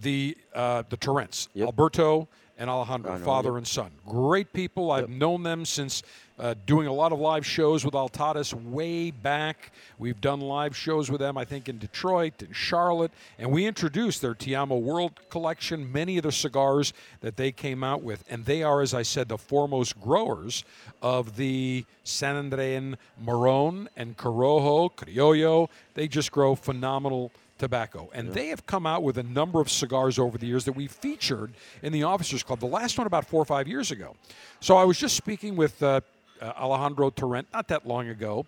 the 0.00 0.36
uh, 0.54 0.84
the 0.88 0.96
Turrents, 0.96 1.48
Yep. 1.54 1.66
Alberto 1.66 2.28
and 2.60 2.68
Alejandro, 2.68 3.18
father 3.18 3.56
and 3.56 3.66
son. 3.66 3.90
Great 4.06 4.52
people. 4.52 4.92
I've 4.92 5.08
known 5.08 5.42
them 5.42 5.64
since 5.64 6.02
uh, 6.38 6.54
doing 6.66 6.86
a 6.86 6.92
lot 6.92 7.10
of 7.10 7.18
live 7.18 7.44
shows 7.44 7.86
with 7.86 7.94
Altadis 7.94 8.52
way 8.52 9.10
back. 9.10 9.72
We've 9.98 10.20
done 10.20 10.40
live 10.40 10.76
shows 10.76 11.10
with 11.10 11.20
them, 11.20 11.38
I 11.38 11.44
think, 11.46 11.70
in 11.70 11.78
Detroit 11.78 12.42
and 12.42 12.54
Charlotte, 12.54 13.12
and 13.38 13.50
we 13.50 13.66
introduced 13.66 14.20
their 14.20 14.34
Te-Amo 14.34 14.76
World 14.76 15.12
collection, 15.30 15.90
many 15.90 16.18
of 16.18 16.22
the 16.22 16.32
cigars 16.32 16.92
that 17.22 17.36
they 17.36 17.50
came 17.50 17.82
out 17.82 18.02
with, 18.02 18.24
and 18.28 18.44
they 18.44 18.62
are, 18.62 18.82
as 18.82 18.92
I 18.92 19.02
said, 19.02 19.28
the 19.28 19.38
foremost 19.38 19.98
growers 19.98 20.62
of 21.00 21.36
the 21.36 21.86
San 22.04 22.50
Andrean 22.50 22.96
Marron 23.18 23.88
and 23.96 24.18
Corojo, 24.18 24.94
Criollo. 24.94 25.68
They 25.94 26.08
just 26.08 26.30
grow 26.30 26.54
phenomenal 26.54 27.32
tobacco. 27.60 28.10
And 28.12 28.32
they 28.32 28.48
have 28.48 28.66
come 28.66 28.86
out 28.86 29.04
with 29.04 29.18
a 29.18 29.22
number 29.22 29.60
of 29.60 29.70
cigars 29.70 30.18
over 30.18 30.36
the 30.36 30.46
years 30.46 30.64
that 30.64 30.72
we 30.72 30.88
featured 30.88 31.52
in 31.82 31.92
the 31.92 32.02
Officers 32.02 32.42
Club. 32.42 32.58
The 32.58 32.66
last 32.66 32.98
one 32.98 33.06
about 33.06 33.26
four 33.26 33.40
or 33.40 33.44
five 33.44 33.68
years 33.68 33.92
ago. 33.92 34.16
So 34.58 34.76
I 34.76 34.84
was 34.84 34.98
just 34.98 35.16
speaking 35.16 35.54
with 35.54 35.80
uh, 35.82 36.00
uh, 36.40 36.52
Alejandro 36.58 37.10
Turrent 37.10 37.46
not 37.52 37.68
that 37.68 37.86
long 37.86 38.08
ago. 38.08 38.46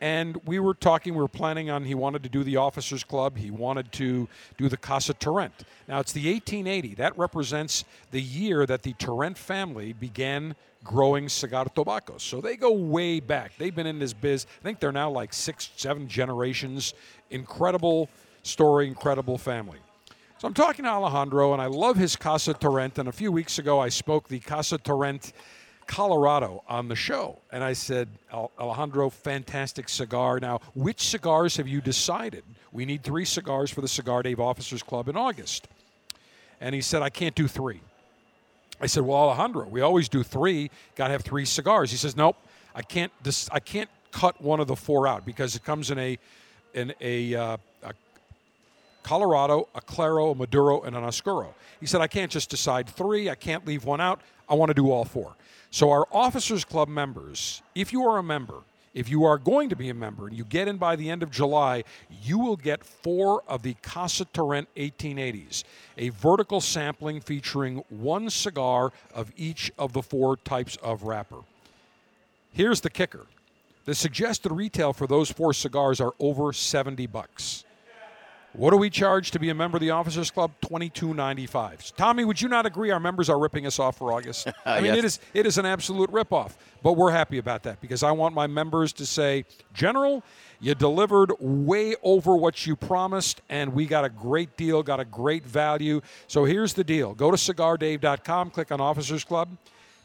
And 0.00 0.36
we 0.44 0.58
were 0.58 0.74
talking, 0.74 1.14
we 1.14 1.20
were 1.20 1.28
planning 1.28 1.70
on, 1.70 1.84
he 1.84 1.94
wanted 1.94 2.22
to 2.24 2.28
do 2.28 2.44
the 2.44 2.56
Officers 2.56 3.02
Club. 3.02 3.38
He 3.38 3.50
wanted 3.50 3.92
to 3.92 4.28
do 4.58 4.68
the 4.68 4.76
Casa 4.76 5.14
Turrent. 5.14 5.54
Now, 5.88 6.00
it's 6.00 6.12
the 6.12 6.30
1880. 6.30 6.96
That 6.96 7.16
represents 7.16 7.84
the 8.10 8.20
year 8.20 8.66
that 8.66 8.82
the 8.82 8.92
Turrent 8.94 9.38
family 9.38 9.94
began 9.94 10.54
growing 10.84 11.28
cigar 11.28 11.64
tobaccos. 11.74 12.22
So 12.22 12.40
they 12.40 12.56
go 12.56 12.72
way 12.72 13.20
back. 13.20 13.52
They've 13.58 13.74
been 13.74 13.86
in 13.86 13.98
this 13.98 14.12
biz. 14.12 14.46
I 14.60 14.62
think 14.62 14.80
they're 14.80 14.92
now 14.92 15.10
like 15.10 15.32
six, 15.32 15.70
seven 15.76 16.08
generations. 16.08 16.92
Incredible 17.30 18.08
story, 18.46 18.86
incredible 18.86 19.38
family. 19.38 19.78
So 20.38 20.46
I'm 20.46 20.54
talking 20.54 20.84
to 20.84 20.90
Alejandro, 20.90 21.52
and 21.52 21.62
I 21.62 21.66
love 21.66 21.96
his 21.96 22.14
Casa 22.14 22.54
Turrent. 22.54 22.98
And 22.98 23.08
a 23.08 23.12
few 23.12 23.32
weeks 23.32 23.58
ago, 23.58 23.80
I 23.80 23.88
spoke 23.88 24.28
the 24.28 24.38
Casa 24.38 24.78
Turrent 24.78 25.32
Colorado 25.86 26.62
on 26.68 26.88
the 26.88 26.96
show. 26.96 27.38
And 27.50 27.64
I 27.64 27.72
said, 27.72 28.08
Alejandro, 28.32 29.08
fantastic 29.08 29.88
cigar. 29.88 30.38
Now, 30.40 30.60
which 30.74 31.08
cigars 31.08 31.56
have 31.56 31.66
you 31.66 31.80
decided? 31.80 32.44
We 32.72 32.84
need 32.84 33.02
three 33.02 33.24
cigars 33.24 33.70
for 33.70 33.80
the 33.80 33.88
Cigar 33.88 34.22
Dave 34.22 34.40
Officers 34.40 34.82
Club 34.82 35.08
in 35.08 35.16
August. 35.16 35.68
And 36.60 36.74
he 36.74 36.80
said, 36.80 37.02
I 37.02 37.10
can't 37.10 37.34
do 37.34 37.48
three. 37.48 37.80
I 38.80 38.86
said, 38.86 39.04
"Well, 39.04 39.16
Alejandro, 39.16 39.66
we 39.68 39.80
always 39.80 40.08
do 40.08 40.22
three. 40.22 40.70
Got 40.96 41.06
to 41.06 41.12
have 41.12 41.22
three 41.22 41.44
cigars." 41.44 41.90
He 41.90 41.96
says, 41.96 42.14
"Nope, 42.14 42.36
I 42.74 42.82
can't. 42.82 43.10
Dis- 43.22 43.48
I 43.50 43.58
can't 43.58 43.88
cut 44.12 44.40
one 44.40 44.60
of 44.60 44.66
the 44.66 44.76
four 44.76 45.06
out 45.06 45.24
because 45.24 45.56
it 45.56 45.64
comes 45.64 45.90
in 45.90 45.98
a 45.98 46.18
in 46.74 46.92
a, 47.00 47.34
uh, 47.34 47.56
Colorado, 49.06 49.68
a 49.76 49.80
Claro, 49.80 50.32
a 50.32 50.34
Maduro, 50.34 50.82
and 50.82 50.96
an 50.96 51.04
Oscuro." 51.04 51.54
He 51.78 51.86
said, 51.86 52.00
"I 52.00 52.08
can't 52.08 52.32
just 52.32 52.50
decide 52.50 52.88
three. 52.88 53.30
I 53.30 53.36
can't 53.36 53.64
leave 53.64 53.84
one 53.84 54.00
out. 54.00 54.20
I 54.48 54.54
want 54.54 54.70
to 54.70 54.74
do 54.74 54.90
all 54.90 55.04
four. 55.04 55.36
So 55.70 55.92
our 55.92 56.08
Officers 56.10 56.64
Club 56.64 56.88
members, 56.88 57.62
if 57.74 57.92
you 57.92 58.02
are 58.08 58.18
a 58.18 58.22
member, 58.22 58.62
if 58.94 59.10
you 59.10 59.24
are 59.24 59.36
going 59.36 59.68
to 59.68 59.76
be 59.76 59.90
a 59.90 59.94
member 59.94 60.26
and 60.26 60.34
you 60.34 60.42
get 60.42 60.66
in 60.66 60.78
by 60.78 60.96
the 60.96 61.10
end 61.10 61.22
of 61.22 61.30
July, 61.30 61.84
you 62.22 62.38
will 62.38 62.56
get 62.56 62.82
four 62.82 63.42
of 63.46 63.62
the 63.62 63.74
Casa 63.82 64.24
Turrent 64.24 64.68
1880s, 64.74 65.64
a 65.98 66.08
vertical 66.08 66.62
sampling 66.62 67.20
featuring 67.20 67.84
one 67.90 68.30
cigar 68.30 68.92
of 69.14 69.30
each 69.36 69.70
of 69.78 69.92
the 69.92 70.02
four 70.02 70.38
types 70.38 70.76
of 70.82 71.02
wrapper. 71.02 71.40
Here's 72.52 72.80
the 72.80 72.90
kicker. 72.90 73.26
The 73.84 73.94
suggested 73.94 74.50
retail 74.50 74.94
for 74.94 75.06
those 75.06 75.30
four 75.30 75.52
cigars 75.52 76.00
are 76.00 76.14
over 76.18 76.54
70 76.54 77.06
bucks. 77.06 77.65
What 78.56 78.70
do 78.70 78.78
we 78.78 78.88
charge 78.90 79.30
to 79.32 79.38
be 79.38 79.50
a 79.50 79.54
member 79.54 79.76
of 79.76 79.80
the 79.82 79.90
Officers 79.90 80.30
Club? 80.30 80.50
Twenty-two 80.62 81.12
ninety-five. 81.14 81.92
Tommy, 81.96 82.24
would 82.24 82.40
you 82.40 82.48
not 82.48 82.64
agree? 82.64 82.90
Our 82.90 82.98
members 83.00 83.28
are 83.28 83.38
ripping 83.38 83.66
us 83.66 83.78
off 83.78 83.98
for 83.98 84.12
August. 84.12 84.48
I 84.64 84.80
mean, 84.80 84.94
Yes. 84.94 84.98
it 84.98 85.04
is 85.04 85.20
it 85.34 85.46
is 85.46 85.58
an 85.58 85.66
absolute 85.66 86.10
ripoff. 86.10 86.52
But 86.82 86.94
we're 86.94 87.10
happy 87.10 87.38
about 87.38 87.64
that 87.64 87.80
because 87.80 88.02
I 88.02 88.12
want 88.12 88.34
my 88.34 88.46
members 88.46 88.92
to 88.94 89.06
say, 89.06 89.44
General, 89.74 90.22
you 90.60 90.74
delivered 90.74 91.32
way 91.40 91.96
over 92.02 92.34
what 92.36 92.66
you 92.66 92.76
promised, 92.76 93.42
and 93.48 93.74
we 93.74 93.84
got 93.86 94.04
a 94.04 94.08
great 94.08 94.56
deal, 94.56 94.82
got 94.82 95.00
a 95.00 95.04
great 95.04 95.44
value. 95.44 96.00
So 96.26 96.44
here's 96.44 96.72
the 96.74 96.84
deal: 96.84 97.12
go 97.14 97.30
to 97.30 97.36
cigardave.com, 97.36 98.50
click 98.50 98.72
on 98.72 98.80
Officers 98.80 99.22
Club. 99.24 99.48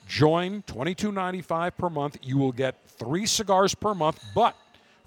Join 0.08 0.62
$22.95 0.64 1.78
per 1.78 1.90
month. 1.90 2.18
You 2.22 2.38
will 2.38 2.52
get 2.52 2.76
three 3.00 3.26
cigars 3.26 3.74
per 3.74 3.94
month, 3.94 4.22
but 4.36 4.58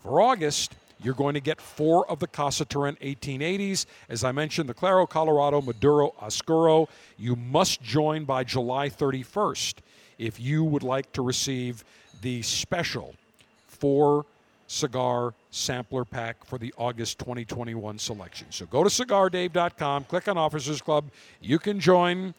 for 0.03 0.23
August, 0.23 0.75
you're 1.05 1.15
going 1.15 1.35
to 1.35 1.41
get 1.41 1.61
four 1.61 2.11
of 2.11 2.19
the 2.19 2.27
Casa 2.27 2.65
Turrent 2.65 2.99
1880s. 3.01 3.85
As 4.09 4.25
I 4.25 4.33
mentioned, 4.33 4.69
the 4.69 4.75
Claro, 4.75 5.07
Colorado, 5.07 5.61
Maduro, 5.61 6.15
Oscuro. 6.21 6.89
You 7.19 7.37
must 7.37 7.83
join 7.83 8.25
by 8.25 8.43
July 8.43 8.89
31st 8.89 9.75
if 10.19 10.41
you 10.41 10.65
would 10.65 10.83
like 10.83 11.13
to 11.13 11.23
receive 11.23 11.85
the 12.23 12.41
special 12.43 13.15
four 13.67 14.25
cigar 14.67 15.35
sampler 15.51 16.05
pack 16.05 16.43
for 16.45 16.59
the 16.59 16.73
August 16.79 17.19
2021 17.19 17.99
selection. 17.99 18.47
So 18.51 18.65
go 18.65 18.83
to 18.83 18.89
cigardave.com, 18.89 20.05
click 20.05 20.27
on 20.27 20.39
Officers 20.39 20.81
Club. 20.81 21.11
You 21.41 21.59
can 21.59 21.81
join. 21.81 22.35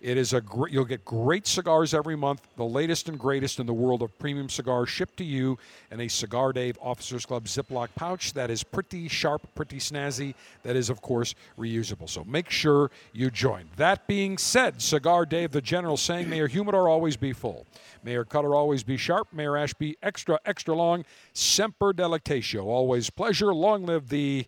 It 0.00 0.16
is 0.16 0.32
a 0.32 0.40
great. 0.40 0.72
You'll 0.72 0.84
get 0.84 1.04
great 1.04 1.46
cigars 1.46 1.92
every 1.92 2.14
month, 2.14 2.46
the 2.56 2.64
latest 2.64 3.08
and 3.08 3.18
greatest 3.18 3.58
in 3.58 3.66
the 3.66 3.72
world 3.74 4.00
of 4.00 4.16
premium 4.18 4.48
cigars, 4.48 4.88
shipped 4.88 5.16
to 5.16 5.24
you 5.24 5.58
in 5.90 6.00
a 6.00 6.06
Cigar 6.06 6.52
Dave 6.52 6.78
Officers 6.80 7.26
Club 7.26 7.46
Ziploc 7.46 7.88
pouch 7.96 8.32
that 8.34 8.48
is 8.48 8.62
pretty 8.62 9.08
sharp, 9.08 9.42
pretty 9.56 9.78
snazzy. 9.78 10.34
That 10.62 10.76
is, 10.76 10.88
of 10.88 11.02
course, 11.02 11.34
reusable. 11.58 12.08
So 12.08 12.22
make 12.22 12.48
sure 12.48 12.92
you 13.12 13.28
join. 13.30 13.70
That 13.76 14.06
being 14.06 14.38
said, 14.38 14.80
Cigar 14.80 15.26
Dave, 15.26 15.50
the 15.50 15.60
General, 15.60 15.96
saying, 15.96 16.30
"May 16.30 16.36
your 16.36 16.46
humidor 16.46 16.88
always 16.88 17.16
be 17.16 17.32
full, 17.32 17.66
may 18.04 18.12
your 18.12 18.24
cutter 18.24 18.54
always 18.54 18.84
be 18.84 18.96
sharp, 18.96 19.32
may 19.32 19.42
your 19.42 19.56
ash 19.56 19.74
be 19.74 19.96
extra, 20.00 20.38
extra 20.44 20.76
long. 20.76 21.04
Semper 21.32 21.92
delectatio, 21.92 22.64
always 22.66 23.10
pleasure. 23.10 23.52
Long 23.52 23.84
live 23.84 24.10
the." 24.10 24.46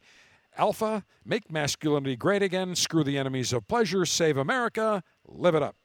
Alpha, 0.57 1.05
make 1.25 1.51
masculinity 1.51 2.17
great 2.17 2.43
again, 2.43 2.75
screw 2.75 3.05
the 3.05 3.19
enemies 3.19 3.53
of 3.53 3.67
pleasure, 3.69 4.05
save 4.05 4.37
America, 4.37 5.03
live 5.27 5.55
it 5.55 5.63
up. 5.63 5.77